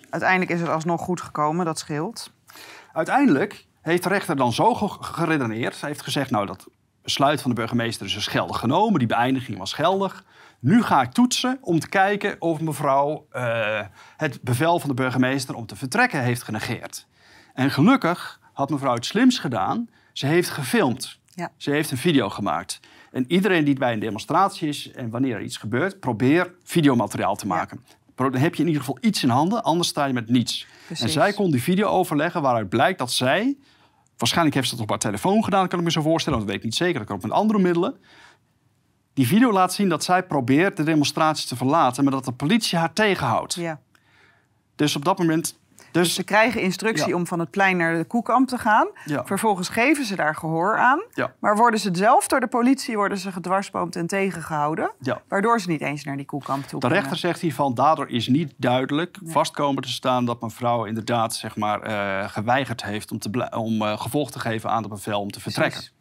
[0.09, 2.31] Uiteindelijk is het alsnog goed gekomen, dat scheelt.
[2.93, 5.79] Uiteindelijk heeft de rechter dan zo ge- geredeneerd.
[5.81, 6.67] Hij heeft gezegd, nou, dat
[7.05, 8.99] besluit van de burgemeester is dus geldig genomen.
[8.99, 10.23] Die beëindiging was geldig.
[10.59, 13.79] Nu ga ik toetsen om te kijken of mevrouw eh,
[14.17, 17.07] het bevel van de burgemeester om te vertrekken heeft genegeerd.
[17.53, 19.89] En gelukkig had mevrouw het slims gedaan.
[20.13, 21.19] Ze heeft gefilmd.
[21.33, 21.51] Ja.
[21.57, 22.79] Ze heeft een video gemaakt.
[23.11, 27.47] En iedereen die bij een demonstratie is en wanneer er iets gebeurt, probeer videomateriaal te
[27.47, 27.85] maken.
[28.15, 30.67] Dan heb je in ieder geval iets in handen, anders sta je met niets.
[30.85, 31.05] Precies.
[31.05, 33.57] En zij kon die video overleggen waaruit blijkt dat zij...
[34.17, 36.39] Waarschijnlijk heeft ze dat op haar telefoon gedaan, kan ik me zo voorstellen.
[36.39, 36.99] Want dat weet ik niet zeker.
[36.99, 37.95] Dat kan ook met andere middelen.
[39.13, 42.77] Die video laat zien dat zij probeert de demonstratie te verlaten, maar dat de politie
[42.77, 43.53] haar tegenhoudt.
[43.53, 43.79] Ja.
[44.75, 45.59] Dus op dat moment.
[46.01, 47.15] Dus ze krijgen instructie Ja.
[47.15, 48.87] om van het plein naar de koekamp te gaan.
[49.05, 49.25] Ja.
[49.25, 51.03] Vervolgens geven ze daar gehoor aan.
[51.13, 51.33] Ja.
[51.39, 54.91] Maar worden ze zelf door de politie worden ze gedwarsboomd en tegengehouden.
[55.27, 56.99] Waardoor ze niet eens naar die koekamp toe De kunnen.
[56.99, 61.81] rechter zegt hiervan, daardoor is niet duidelijk vastkomen te staan dat mevrouw inderdaad zeg maar,
[61.81, 65.39] eh, geweigerd heeft om, te om eh, gevolg te geven aan het bevel om te
[65.41, 65.73] vertrekken.
[65.79, 65.94] Precies.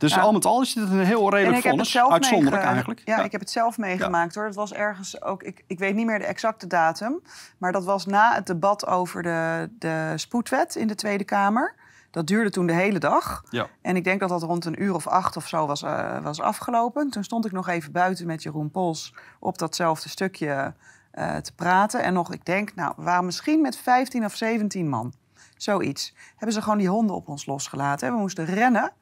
[0.00, 0.20] Dus Ja.
[0.20, 1.90] al met al is dit een heel En redelijk ik heb het vonnis.
[1.90, 3.00] zelf Uitzonderlijk meege- eigenlijk.
[3.04, 4.44] Ja, ik heb het zelf meegemaakt hoor.
[4.44, 7.22] Het was ergens ook, ik, ik weet niet meer de exacte datum.
[7.58, 11.74] Maar dat was na het debat over de, de spoedwet in de Tweede Kamer.
[12.10, 13.42] Dat duurde toen de hele dag.
[13.50, 13.66] Ja.
[13.82, 16.40] En ik denk dat dat rond een uur of acht of zo was, eh, was
[16.40, 17.10] afgelopen.
[17.10, 20.74] Toen stond ik nog even buiten met Jeroen Pols op datzelfde stukje
[21.10, 22.02] eh, te praten.
[22.02, 25.12] En nog, ik denk, nou, we waren misschien met 15 of 17 man.
[25.56, 26.14] Zoiets.
[26.36, 28.08] Hebben ze gewoon die honden op ons losgelaten.
[28.08, 28.92] En we moesten rennen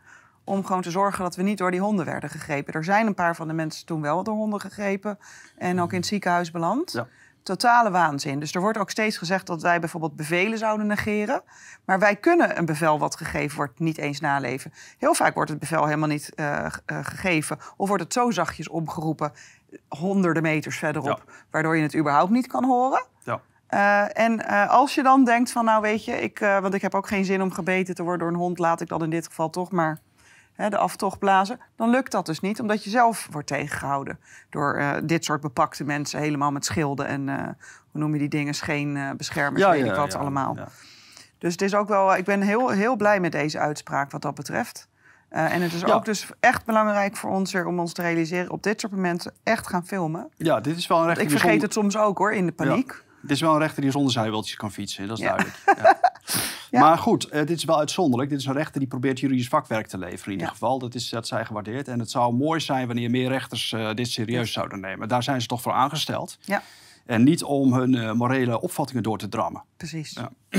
[0.49, 2.75] om gewoon te zorgen dat we niet door die honden werden gegrepen.
[2.75, 5.19] Er zijn een paar van de mensen toen wel door honden gegrepen
[5.57, 6.93] en ook in het ziekenhuis beland.
[6.93, 7.07] Ja.
[7.43, 8.41] Totale waanzin.
[8.41, 11.43] Dus er wordt ook steeds gezegd dat wij bijvoorbeeld bevelen zouden negeren.
[11.85, 14.73] Maar wij kunnen een bevel wat gegeven wordt niet eens naleven.
[14.99, 17.59] Heel vaak wordt het bevel helemaal niet eh, eh, gegeven.
[17.77, 19.33] Of wordt het zo zachtjes omgeroepen,
[19.89, 23.05] honderden meters verderop, waardoor je het überhaupt niet kan horen.
[23.23, 23.41] Ja.
[23.67, 27.09] Eh, en als je dan denkt van, nou weet je, ik, want ik heb ook
[27.09, 29.51] geen zin om gebeten te worden door een hond, laat ik dan in dit geval
[29.51, 30.01] toch maar
[30.67, 31.61] de aftocht blazen.
[31.77, 34.19] Dan lukt dat dus niet, omdat je zelf wordt tegengehouden
[34.51, 37.37] door eh, dit soort bepakte mensen, helemaal met schilden en eh,
[37.91, 40.57] hoe noem je die dingen, geen eh, beschermers, weet ik wat ja, allemaal.
[41.39, 44.35] Dus het is ook wel, ik ben heel, heel blij met deze uitspraak wat dat
[44.35, 44.89] betreft.
[45.29, 45.93] En het is Ja.
[45.93, 49.33] ook dus echt belangrijk voor ons weer om ons te realiseren op dit soort momenten
[49.43, 50.29] echt gaan filmen.
[50.37, 53.03] Ja, dit is wel een rechter Ik vergeet het soms ook hoor, in de paniek.
[53.23, 55.37] Dit is wel een rechter die zonder zijwieltjes kan fietsen, dat is Ja.
[55.37, 55.57] duidelijk.
[56.71, 56.79] Ja.
[56.79, 56.81] Ja.
[56.81, 58.31] Maar goed, eh, dit is wel uitzonderlijk.
[58.31, 60.79] Dit is een rechter die probeert juridisch vakwerk te leveren in ieder geval.
[60.79, 61.89] Dat, is, dat zij gewaardeerd.
[61.89, 65.09] En het zou mooi zijn wanneer meer rechters eh, dit serieus zouden nemen.
[65.09, 66.39] Daar zijn ze toch voor aangesteld.
[66.41, 66.63] Ja.
[67.07, 69.63] En niet om hun eh, morele opvattingen door te drammen.
[69.77, 70.17] Precies.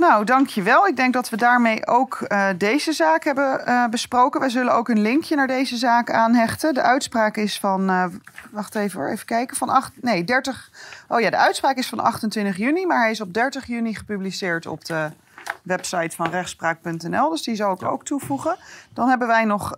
[0.00, 0.86] Nou, dankjewel.
[0.86, 4.40] Ik denk dat we daarmee ook eh, deze zaak hebben eh, besproken.
[4.40, 6.74] Wij zullen ook een linkje naar deze zaak aanhechten.
[6.74, 8.04] De uitspraak is van, eh,
[8.50, 10.70] wacht even hoor, even kijken, van 8, nee, 30,
[11.08, 14.66] oh ja, de uitspraak is van 28 juni, maar hij is op 30 juni gepubliceerd
[14.66, 15.10] op de
[15.62, 17.30] website van rechtspraak.nl.
[17.30, 18.56] Dus die zal ik ook toevoegen.
[18.92, 19.74] Dan hebben wij nog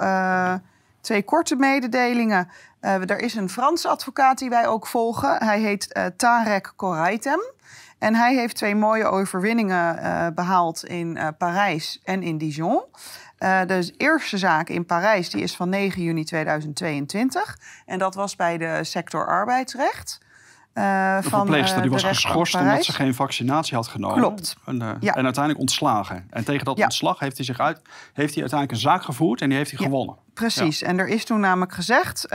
[1.01, 2.49] twee korte mededelingen.
[2.81, 5.45] Er is een Franse advocaat die wij ook volgen.
[5.45, 7.41] Hij heet Tarek Koraitem.
[8.03, 12.85] En hij heeft twee mooie overwinningen eh, behaald in eh, Parijs en in Dijon.
[13.39, 17.59] Eh, de eerste zaak in Parijs die is van 9 juni 2022.
[17.87, 20.21] En dat was bij de sector arbeidsrecht.
[20.73, 24.19] Eh, De van, verpleegster eh, die was geschorst omdat ze geen vaccinatie had genomen.
[24.19, 24.57] Klopt.
[24.67, 25.15] En, eh, Ja.
[25.15, 26.27] en uiteindelijk ontslagen.
[26.31, 26.85] En tegen dat Ja.
[26.85, 27.81] ontslag heeft hij, zich uit,
[28.13, 29.87] heeft hij uiteindelijk een zaak gevoerd en die heeft hij Ja.
[29.87, 30.17] gewonnen.
[30.35, 32.27] Precies, en er is toen namelijk gezegd,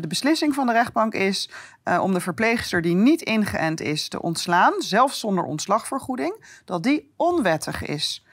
[0.00, 1.50] de beslissing van de rechtbank is
[2.00, 7.82] om de verpleegster die niet ingeënt is te ontslaan, zelfs zonder ontslagvergoeding, dat die onwettig
[7.82, 8.24] is.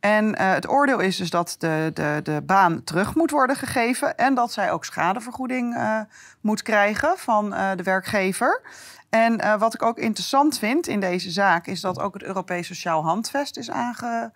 [0.00, 4.34] En het oordeel is dus dat de, de, de baan terug moet worden gegeven en
[4.34, 5.78] dat zij ook schadevergoeding
[6.40, 8.62] moet krijgen van de werkgever.
[9.10, 12.66] En eh, wat ik ook interessant vind in deze zaak is dat ook het Europees
[12.66, 14.32] Sociaal Handvest is aange,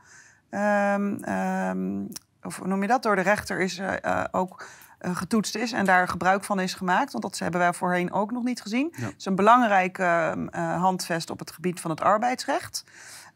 [0.50, 2.02] ehm, ehm,
[2.42, 4.66] of hoe noem je dat, door de rechter is eh, eh, ook
[5.12, 7.12] getoetst is en daar gebruik van is gemaakt.
[7.12, 8.92] Want dat hebben wij voorheen ook nog niet gezien.
[8.96, 9.04] Ja.
[9.04, 12.84] Het is een belangrijk ehm, eh, handvest op het gebied van het arbeidsrecht.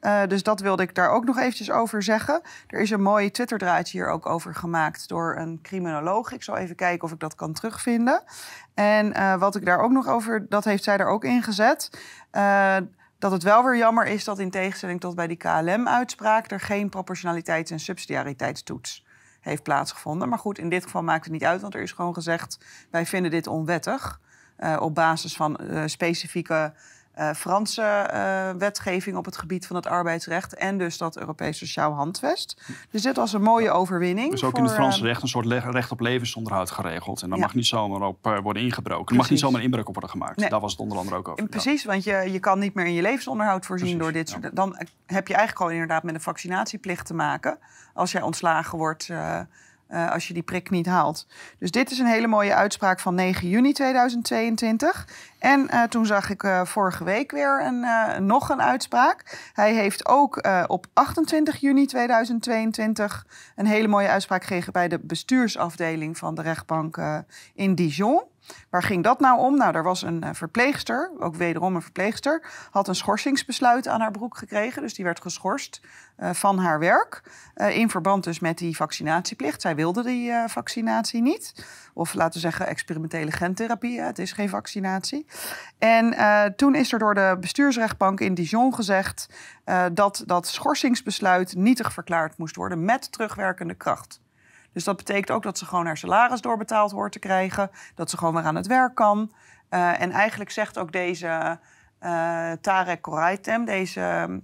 [0.01, 2.41] Eh, dus dat wilde ik daar ook nog eventjes over zeggen.
[2.67, 6.33] Er is een mooie Twitter-draadje hier ook over gemaakt door een criminoloog.
[6.33, 8.23] Ik zal even kijken of ik dat kan terugvinden.
[8.75, 11.91] En eh, wat ik daar ook nog over, dat heeft zij er ook in gezet.
[12.31, 12.77] Eh,
[13.19, 16.89] dat het wel weer jammer is dat in tegenstelling tot bij die KLM-uitspraak er geen
[16.89, 19.07] proportionaliteits- en subsidiariteitstoets
[19.41, 20.29] heeft plaatsgevonden.
[20.29, 22.59] Maar goed, in dit geval maakt het niet uit, want er is gewoon gezegd:
[22.91, 24.21] wij vinden dit onwettig.
[24.79, 26.73] op basis van specifieke
[27.19, 30.55] eh, Franse eh, wetgeving op het gebied van het arbeidsrecht.
[30.55, 32.63] En dus dat Europees Sociaal Handvest.
[32.91, 34.31] Dus dit was een mooie overwinning.
[34.31, 37.23] Dus ook in het Franse eh, recht een soort recht op levensonderhoud geregeld.
[37.23, 37.45] En daar Ja.
[37.45, 39.11] mag niet zomaar op worden ingebroken.
[39.11, 40.37] Er mag niet zomaar inbreuk op worden gemaakt.
[40.37, 40.49] Nee.
[40.49, 41.43] Daar was het onder andere ook over.
[41.43, 44.29] En Precies, want je, je kan niet meer in je levensonderhoud voorzien Precies, door dit
[44.29, 44.57] soort...
[44.57, 44.77] Dan
[45.07, 47.59] heb je eigenlijk gewoon inderdaad met een vaccinatieplicht te maken...
[47.95, 49.11] als jij ontslagen wordt
[49.89, 51.27] eh, als je die prik niet haalt.
[51.59, 55.09] Dus dit is een hele mooie uitspraak van 9 juni 2022.
[55.39, 57.87] En eh, toen zag ik eh, vorige week weer een,
[58.27, 59.51] nog een uitspraak.
[59.53, 63.27] Hij heeft ook op 28 juni 2022
[63.57, 64.73] een hele mooie uitspraak gekregen...
[64.73, 67.01] bij de bestuursafdeling van de rechtbank
[67.55, 68.23] in Dijon...
[68.71, 69.57] Waar ging dat nou om?
[69.57, 74.11] Nou, er was een uh, verpleegster, ook wederom een verpleegster, had een schorsingsbesluit aan haar
[74.11, 74.83] broek gekregen.
[74.83, 75.81] Dus die werd geschorst
[76.19, 77.23] uh, van haar werk.
[77.57, 79.61] Uh, in verband dus met die vaccinatieplicht.
[79.61, 81.67] Zij wilde die vaccinatie niet.
[81.95, 84.01] Of laten we zeggen experimentele gentherapie.
[84.01, 85.27] Het is geen vaccinatie.
[85.79, 86.17] En
[86.57, 89.29] toen is er door de bestuursrechtbank in Dijon gezegd
[89.93, 94.21] dat dat schorsingsbesluit nietig verklaard moest worden met terugwerkende kracht.
[94.79, 97.71] Dus dat betekent ook dat ze gewoon haar salaris doorbetaald hoort te krijgen.
[97.95, 99.33] Dat ze gewoon weer aan het werk kan.
[99.71, 101.59] Uh, en eigenlijk zegt ook deze
[102.03, 104.39] uh, Tarek Koraitem, deze ehm,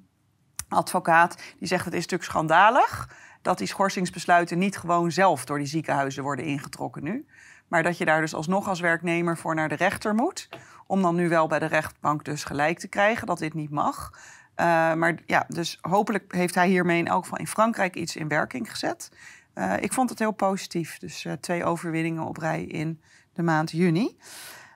[0.68, 3.08] advocaat, die zegt het is natuurlijk schandalig
[3.42, 7.26] dat die schorsingsbesluiten niet gewoon zelf door die ziekenhuizen worden ingetrokken nu.
[7.68, 10.48] Maar dat je daar dus alsnog als werknemer voor naar de rechter moet.
[10.86, 14.10] Om dan nu wel bij de rechtbank dus gelijk te krijgen dat dit niet mag.
[14.56, 18.28] Uh, maar ja, dus hopelijk heeft hij hiermee in elk geval in Frankrijk iets in
[18.28, 19.10] werking gezet.
[19.54, 20.98] Uh, ik vond het heel positief.
[20.98, 23.00] Dus uh, twee overwinningen op rij in
[23.32, 24.16] de maand juni.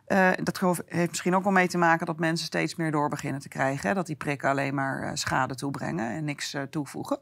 [0.09, 3.41] Uh, dat heeft misschien ook wel mee te maken dat mensen steeds meer door beginnen
[3.41, 3.89] te krijgen.
[3.89, 3.95] Hè?
[3.95, 7.19] Dat die prikken alleen maar schade toebrengen en niks toevoegen.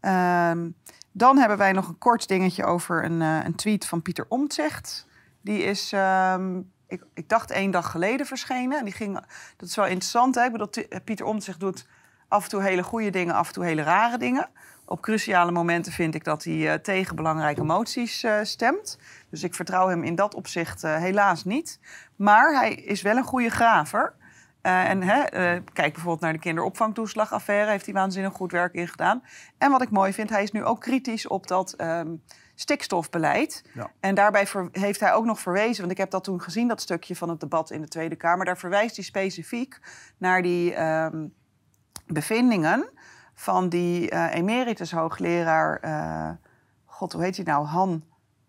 [0.00, 0.70] Ehm,
[1.12, 5.06] dan hebben wij nog een kort dingetje over een, een tweet van Pieter Omtzigt.
[5.40, 8.84] Die is, um, ik, ik, dacht één dag geleden verschenen.
[8.84, 9.14] Die ging,
[9.56, 10.34] dat is wel interessant.
[10.34, 10.44] Hè?
[10.44, 11.86] Ik bedoel, Pieter Omtzigt doet
[12.28, 14.48] af en toe hele goede dingen, af en toe hele rare dingen.
[14.84, 18.98] Op cruciale momenten vind ik dat hij uh, tegen belangrijke moties uh, stemt.
[19.30, 21.78] Dus ik vertrouw hem in dat opzicht uh, helaas niet.
[22.16, 24.14] Maar hij is wel een goede graver.
[24.62, 25.22] en hè,
[25.72, 27.70] kijk bijvoorbeeld naar de kinderopvangtoeslagaffaire.
[27.70, 29.22] Heeft hij waanzinnig goed werk in gedaan.
[29.58, 32.22] En wat ik mooi vind, hij is nu ook kritisch op dat um,
[32.54, 33.64] stikstofbeleid.
[33.74, 33.90] Ja.
[34.00, 37.16] En daarbij heeft hij ook nog verwezen, want ik heb dat toen gezien, dat stukje
[37.16, 38.44] van het debat in de Tweede Kamer.
[38.44, 39.80] Daar verwijst hij specifiek
[40.18, 41.34] naar die um,
[42.06, 42.90] bevindingen
[43.42, 46.30] van die uh, emeritus hoogleraar, uh,
[46.84, 48.04] god hoe heet hij nou, Han,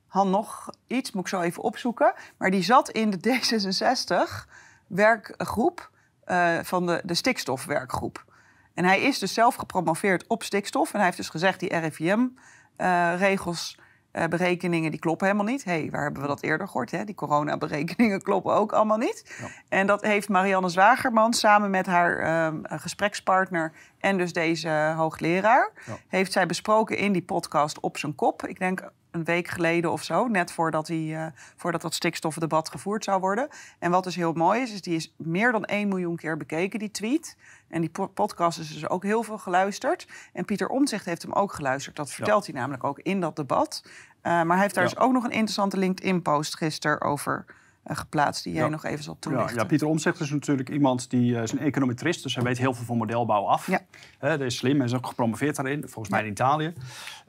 [0.07, 2.13] Han nog iets, moet ik zo even opzoeken.
[2.37, 4.49] Maar die zat in de D66
[4.87, 5.91] werkgroep
[6.25, 8.25] uh, van de, de stikstofwerkgroep.
[8.73, 10.89] En hij is dus zelf gepromoveerd op stikstof.
[10.89, 13.79] En hij heeft dus gezegd, die RIVM-regels
[14.13, 15.63] uh, berekeningen die kloppen helemaal niet.
[15.63, 16.91] hey, waar hebben we dat eerder gehoord?
[16.91, 17.03] Hè?
[17.03, 19.35] Die coronaberekeningen kloppen ook allemaal niet.
[19.39, 19.47] Ja.
[19.69, 25.71] En dat heeft Marianne Zwagerman samen met haar um, gesprekspartner en dus deze hoogleraar...
[25.85, 25.97] Ja.
[26.07, 28.47] heeft zij besproken in die podcast op zijn kop.
[28.47, 33.03] Ik denk een week geleden of zo, net voordat, die, uh, voordat dat stikstofdebat gevoerd
[33.03, 33.47] zou worden.
[33.79, 36.79] En wat dus heel mooi is, is die is meer dan 1 miljoen keer bekeken,
[36.79, 37.37] die tweet.
[37.73, 40.07] En die podcast is dus ook heel veel geluisterd.
[40.33, 41.95] En Pieter Omtzigt heeft hem ook geluisterd.
[41.95, 42.51] Dat vertelt ja.
[42.51, 43.81] hij namelijk ook in dat debat.
[43.85, 43.91] Uh,
[44.23, 44.89] maar hij heeft daar ja.
[44.89, 47.45] dus ook nog een interessante LinkedIn-post gisteren over
[47.83, 48.69] geplaatst, die jij ja.
[48.69, 49.55] nog even zal toelichten.
[49.55, 52.57] Ja, ja, Pieter Omtzigt is natuurlijk iemand die uh, is een econometrist, dus hij weet
[52.57, 53.67] heel veel van modelbouw af.
[53.67, 53.81] Ja.
[54.19, 56.73] Dat is slim, hij is ook gepromoveerd daarin, volgens mij in Italië.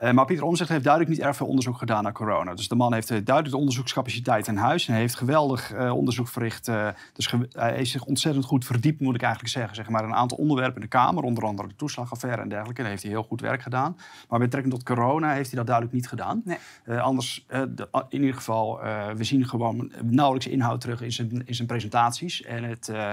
[0.02, 2.55] Uh, maar Pieter Omtzigt heeft duidelijk niet erg veel onderzoek gedaan naar corona.
[2.55, 6.70] Dus de man heeft duidelijk de onderzoekscapaciteit in huis en hij heeft geweldig onderzoek verricht.
[7.12, 9.74] dus hij heeft zich ontzettend goed verdiept, moet ik eigenlijk zeggen.
[9.74, 12.80] Zeg maar een aantal onderwerpen in de Kamer, onder andere de toeslagaffaire en dergelijke.
[12.80, 13.96] Daar heeft hij heel goed werk gedaan.
[14.28, 16.42] Maar met betrekking tot corona heeft hij dat duidelijk niet gedaan.
[16.44, 16.98] Nee.
[16.98, 18.80] anders, de, in ieder geval,
[19.16, 22.42] we zien gewoon nauwelijks inhoud terug in zijn, in zijn presentaties.
[22.42, 23.12] En het uh,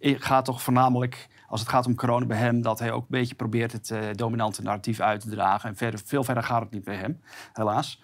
[0.00, 3.34] gaat toch voornamelijk, als het gaat om corona bij hem, dat hij ook een beetje
[3.34, 5.68] probeert het uh, dominante narratief uit te dragen.
[5.68, 7.20] En verder, veel verder gaat het niet bij hem,
[7.52, 8.02] helaas.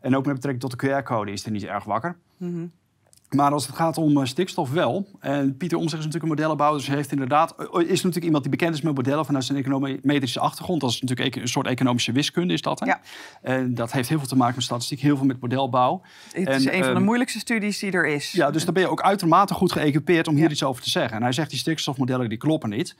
[0.00, 2.16] En ook met betrekking tot de QR-code is hij niet erg wakker.
[2.36, 2.72] -hmm.
[3.34, 5.08] Maar als het gaat om uh, stikstof wel.
[5.20, 6.78] En Pieter Omtzigt is natuurlijk een modellenbouwer.
[6.80, 10.80] Dus heeft inderdaad, is natuurlijk iemand die bekend is met modellen vanuit zijn econometrische achtergrond.
[10.80, 12.80] Dat is natuurlijk een soort economische wiskunde, is dat.
[12.80, 12.86] Hè?
[12.86, 13.00] Ja.
[13.42, 16.02] En dat heeft heel veel te maken met statistiek, heel veel met modelbouw.
[16.32, 18.32] Het is en, een van de moeilijkste studies die er is.
[18.32, 20.50] Ja, dus dan ben je ook uitermate goed geëquipeerd om hier ja.
[20.50, 21.16] iets over te zeggen.
[21.16, 22.96] En hij zegt die stikstofmodellen die kloppen niet.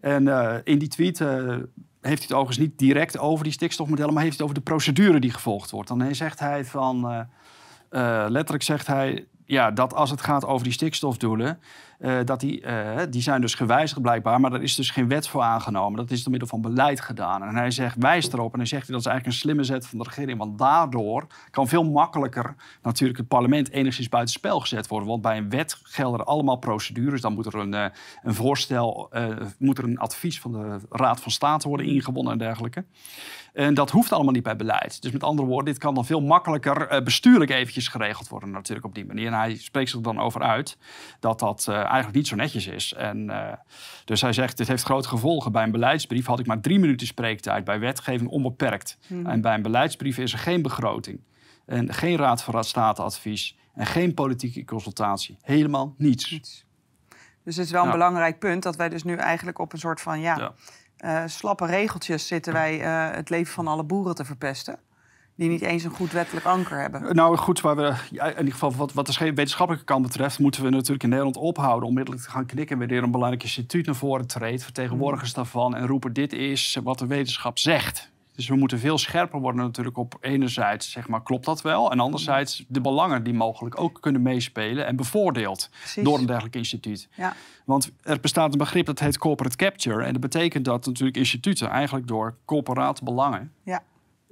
[0.00, 1.20] En uh, in die tweet.
[1.20, 1.56] Uh,
[2.00, 4.70] heeft hij het overigens niet direct over die stikstofmodellen, maar heeft hij het over de
[4.70, 5.88] procedure die gevolgd wordt.
[5.88, 7.26] Dan zegt hij van,
[7.90, 11.58] uh, letterlijk zegt hij, ja, dat als het gaat over die stikstofdoelen,
[11.98, 15.28] uh, dat die, uh, die zijn dus gewijzigd blijkbaar, maar er is dus geen wet
[15.28, 15.98] voor aangenomen.
[15.98, 17.42] Dat is door middel van beleid gedaan.
[17.42, 19.98] En hij zegt, wijst erop en hij zegt dat is eigenlijk een slimme zet van
[19.98, 25.08] de regering, want daardoor kan veel makkelijker natuurlijk het parlement enigszins buitenspel gezet worden.
[25.08, 27.20] Want bij een wet gelden er allemaal procedures.
[27.20, 27.84] Dan moet er een, uh,
[28.22, 29.10] een voorstel,
[29.58, 32.84] moet er een advies van de Raad van State worden ingewonnen en dergelijke.
[33.56, 35.02] En dat hoeft allemaal niet bij beleid.
[35.02, 38.94] Dus met andere woorden, dit kan dan veel makkelijker bestuurlijk eventjes geregeld worden natuurlijk op
[38.94, 39.26] die manier.
[39.26, 40.78] En hij spreekt zich er dan over uit
[41.20, 42.92] dat dat uh, eigenlijk niet zo netjes is.
[42.94, 43.32] En,
[44.04, 45.52] dus hij zegt, dit heeft grote gevolgen.
[45.52, 47.64] Bij een beleidsbrief had ik maar drie minuten spreektijd.
[47.64, 48.98] Bij wetgeving onbeperkt.
[49.06, 49.26] Hmm.
[49.26, 51.20] En bij een beleidsbrief is er geen begroting.
[51.66, 53.56] En geen raad van statenadvies.
[53.74, 55.36] En geen politieke consultatie.
[55.40, 56.30] Helemaal niets.
[56.30, 56.64] niets.
[57.46, 57.92] Dus het is wel een ja.
[57.92, 60.54] belangrijk punt dat wij dus nu eigenlijk op een soort van ja, ja.
[61.04, 62.76] Uh, slappe regeltjes zitten wij
[63.14, 64.78] het leven van alle boeren te verpesten.
[65.34, 67.16] Die niet eens een goed wettelijk anker hebben.
[67.16, 70.38] Nou goed, waar we, ja, in ieder geval wat, wat de wetenschappelijke kant betreft...
[70.38, 71.88] moeten we natuurlijk in Nederland ophouden...
[71.88, 74.62] onmiddellijk te gaan knikken wanneer een belangrijk instituut naar voren treedt...
[74.62, 75.36] vertegenwoordigers mm.
[75.36, 78.10] daarvan en roepen dit is wat de wetenschap zegt.
[78.36, 81.90] Dus we moeten veel scherper worden natuurlijk op enerzijds, zeg maar, klopt dat wel?
[81.90, 85.70] En anderzijds de belangen die mogelijk ook kunnen meespelen en bevoordeeld
[86.02, 87.08] door een dergelijk instituut.
[87.14, 87.34] Ja.
[87.64, 90.04] Want er bestaat een begrip dat heet corporate capture.
[90.04, 93.82] En dat betekent dat natuurlijk instituten eigenlijk door corporate belangen ja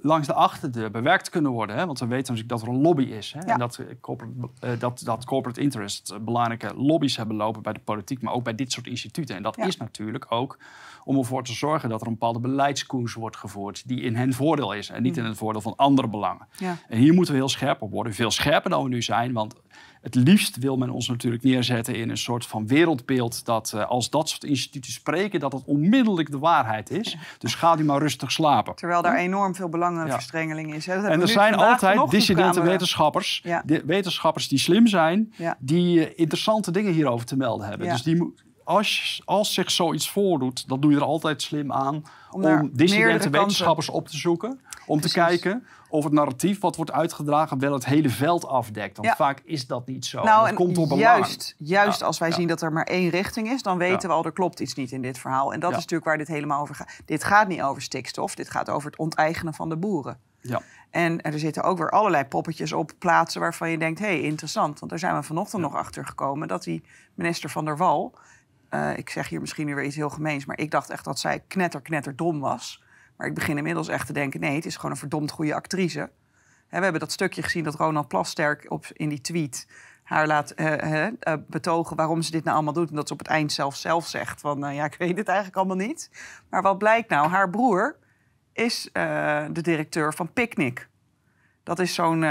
[0.05, 1.75] langs de achterdeur bewerkt kunnen worden.
[1.75, 1.85] Hè?
[1.85, 3.33] Want we weten natuurlijk dat er een lobby is.
[3.37, 3.39] Hè?
[3.39, 8.33] En dat corporate, dat, dat corporate interest belangrijke lobby's hebben lopen bij de politiek, maar
[8.33, 9.35] ook bij dit soort instituten.
[9.35, 10.57] En dat is natuurlijk ook
[11.03, 14.73] om ervoor te zorgen dat er een bepaalde beleidskoers wordt gevoerd die in hen voordeel
[14.73, 15.21] is en niet mm.
[15.21, 16.47] in het voordeel van andere belangen.
[16.87, 19.55] En hier moeten we heel scherp op worden, veel scherper dan we nu zijn, want
[20.05, 24.09] het liefst wil men ons natuurlijk neerzetten in een soort van wereldbeeld dat uh, als
[24.09, 27.17] dat soort instituten spreken, dat het onmiddellijk de waarheid is.
[27.37, 28.75] Dus ga die maar rustig slapen.
[28.75, 30.85] Terwijl daar enorm veel belangenverstrengeling is.
[30.85, 31.07] Hè?
[31.07, 33.45] En er zijn altijd dissidente wetenschappers,
[33.85, 37.87] wetenschappers die slim zijn, die uh, interessante dingen hierover te melden hebben.
[37.87, 38.33] Dus die,
[38.63, 43.29] als, als zich zoiets voordoet, dan doe je er altijd slim aan om, om dissidente
[43.29, 44.59] wetenschappers op te zoeken.
[44.85, 48.97] Om te kijken of het narratief wat wordt uitgedragen wel het hele veld afdekt.
[48.97, 50.23] Want vaak is dat niet zo.
[50.23, 53.61] Nou, en komt op juist, juist als wij zien dat er maar één richting is,
[53.61, 55.53] dan weten we al, er klopt iets niet in dit verhaal.
[55.53, 56.99] En dat is natuurlijk waar dit helemaal over gaat.
[57.05, 60.19] Dit gaat niet over stikstof, dit gaat over het onteigenen van de boeren.
[60.41, 60.61] Ja.
[60.89, 64.79] En er zitten ook weer allerlei poppetjes op plaatsen waarvan je denkt, hé, hey, interessant.
[64.79, 66.83] Want daar zijn we vanochtend nog achter gekomen dat die
[67.13, 68.13] minister van der Wal,
[68.69, 71.43] uh, ik zeg hier misschien weer iets heel gemeens, maar ik dacht echt dat zij
[71.47, 72.83] knetter, knetter dom was.
[73.17, 76.09] Maar ik begin inmiddels echt te denken: nee, het is gewoon een verdomd goede actrice.
[76.69, 79.67] we hebben dat stukje gezien dat Ronald Plasterk op, in die tweet
[80.03, 81.07] haar laat uh,
[81.47, 82.89] betogen waarom ze dit nou allemaal doet.
[82.89, 85.57] En dat ze op het eind zelf zelf zegt van, ja, ik weet het eigenlijk
[85.57, 86.09] allemaal niet.
[86.49, 87.27] Maar wat blijkt nou?
[87.29, 87.97] Haar broer
[88.53, 90.89] is de directeur van Picnic.
[91.63, 92.25] Dat is zo'n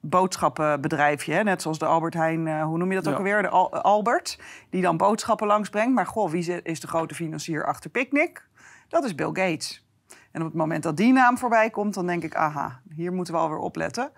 [0.00, 1.42] boodschappenbedrijfje, hè?
[1.42, 3.42] net zoals de Albert Heijn, hoe noem je dat ook alweer?
[3.42, 3.48] De
[3.82, 4.38] Albert,
[4.70, 5.94] die dan boodschappen langsbrengt.
[5.94, 8.48] Maar goh, wie is de grote financier achter Picnic?
[8.88, 9.84] Dat is Bill Gates.
[10.30, 13.34] En op het moment dat die naam voorbij komt, dan denk ik, aha, hier moeten
[13.34, 14.10] we alweer opletten.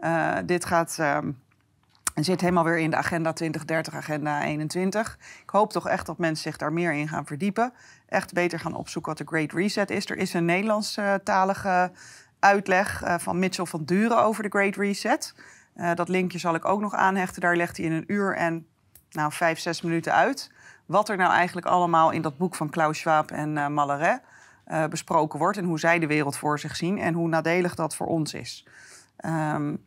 [0.00, 1.18] Uh, dit gaat, uh,
[2.14, 5.18] zit helemaal weer in de agenda 2030, agenda 21.
[5.42, 7.72] Ik hoop toch echt dat mensen zich daar meer in gaan verdiepen.
[8.08, 10.10] Echt beter gaan opzoeken wat de Great Reset is.
[10.10, 11.90] Er is een Nederlandstalige
[12.38, 15.34] uitleg uh, van Mitchell van Duren over de Great Reset.
[15.76, 17.40] Uh, dat linkje zal ik ook nog aanhechten.
[17.40, 18.66] Daar legt hij in een uur en
[19.10, 20.50] nou, vijf, zes minuten uit.
[20.86, 24.35] Wat er nou eigenlijk allemaal in dat boek van Klaus Schwab en uh, Malloret uh,
[24.90, 28.06] besproken wordt en hoe zij de wereld voor zich zien en hoe nadelig dat voor
[28.06, 28.66] ons is.
[29.24, 29.85] Um,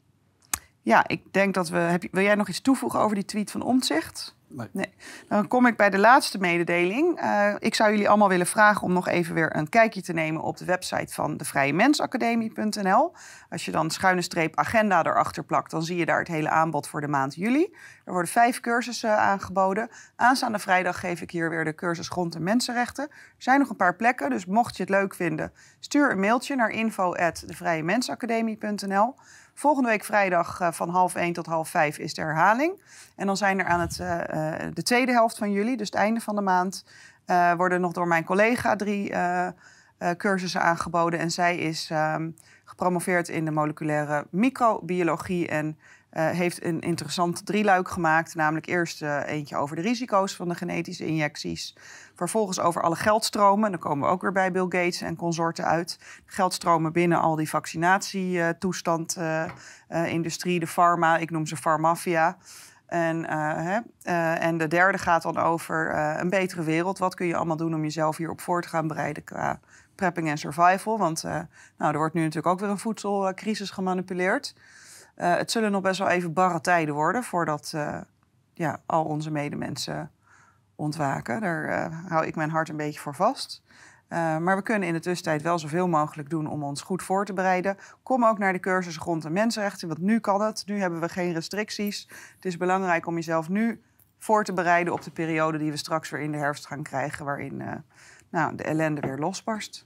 [0.81, 1.77] ja, ik denk dat we.
[1.77, 4.37] Heb, wil jij nog iets toevoegen over die tweet van Omtzigt?
[4.71, 4.93] Nee.
[5.27, 7.21] Dan kom ik bij de laatste mededeling.
[7.23, 10.41] Uh, ik zou jullie allemaal willen vragen om nog even weer een kijkje te nemen
[10.41, 13.13] op de website van de Vrije Mensacademie.nl.
[13.49, 16.87] Als je dan schuine streep agenda erachter plakt, dan zie je daar het hele aanbod
[16.87, 17.75] voor de maand juli.
[18.05, 19.89] Er worden vijf cursussen aangeboden.
[20.15, 23.07] Aanstaande vrijdag geef ik hier weer de cursus Grond- en Mensenrechten.
[23.09, 26.55] Er zijn nog een paar plekken, dus mocht je het leuk vinden, stuur een mailtje
[26.55, 27.83] naar info.devrije
[29.59, 32.81] Volgende week vrijdag uh, van half 1 tot half 5 is de herhaling.
[33.15, 34.17] En dan zijn er aan het, uh,
[34.73, 36.85] de tweede helft van juli, dus het einde van de maand,
[37.57, 39.13] worden nog door mijn collega drie
[40.17, 41.19] cursussen aangeboden.
[41.19, 45.77] En zij is um, gepromoveerd in de moleculaire microbiologie en
[46.13, 48.35] uh, heeft een interessant drieluik gemaakt.
[48.35, 51.75] Namelijk eerst uh, eentje over de risico's van de genetische injecties.
[52.15, 53.71] Vervolgens over alle geldstromen.
[53.71, 55.99] Dan komen we ook weer bij Bill Gates en consorten uit.
[56.25, 59.45] Geldstromen binnen al die vaccinatietoestand, uh,
[60.05, 61.17] industrie, de pharma.
[61.17, 62.37] Ik noem ze farmafia.
[62.85, 63.79] En, hè,
[64.33, 66.97] en de derde gaat dan over een betere wereld.
[66.97, 69.59] Wat kun je allemaal doen om jezelf hierop voor te gaan bereiden qua
[69.95, 70.97] prepping en survival?
[70.97, 71.23] Want
[71.77, 74.53] nou, er wordt nu natuurlijk ook weer een voedselcrisis gemanipuleerd.
[75.21, 78.01] Uh, het zullen nog best wel even barre tijden worden voordat uh,
[78.53, 80.11] ja, al onze medemensen
[80.75, 81.41] ontwaken.
[81.41, 83.63] Daar uh, hou ik mijn hart een beetje voor vast.
[84.09, 87.33] maar we kunnen in de tussentijd wel zoveel mogelijk doen om ons goed voor te
[87.33, 87.77] bereiden.
[88.03, 90.63] Kom ook naar de cursus Grond- en Mensenrechten, want nu kan het.
[90.65, 92.07] Nu hebben we geen restricties.
[92.35, 93.81] Het is belangrijk om jezelf nu
[94.19, 97.25] voor te bereiden op de periode die we straks weer in de herfst gaan krijgen,
[97.25, 97.83] waarin
[98.29, 99.85] nou, de ellende weer losbarst.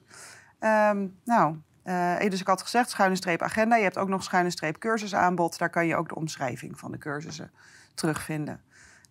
[0.59, 1.55] Um, nou,
[1.85, 3.75] uh, dus ik had gezegd, schuine streep agenda.
[3.75, 5.57] Je hebt ook nog schuine streep cursusaanbod.
[5.57, 7.51] Daar kan je ook de omschrijving van de cursussen
[7.93, 8.61] terugvinden.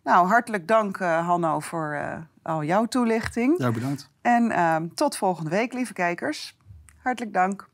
[0.05, 3.59] Nou, hartelijk dank uh, Hanno voor uh, al jouw toelichting.
[3.59, 4.11] Ja, bedankt.
[4.21, 6.57] En ehm, tot volgende week, lieve kijkers.
[7.03, 7.69] Hartelijk dank.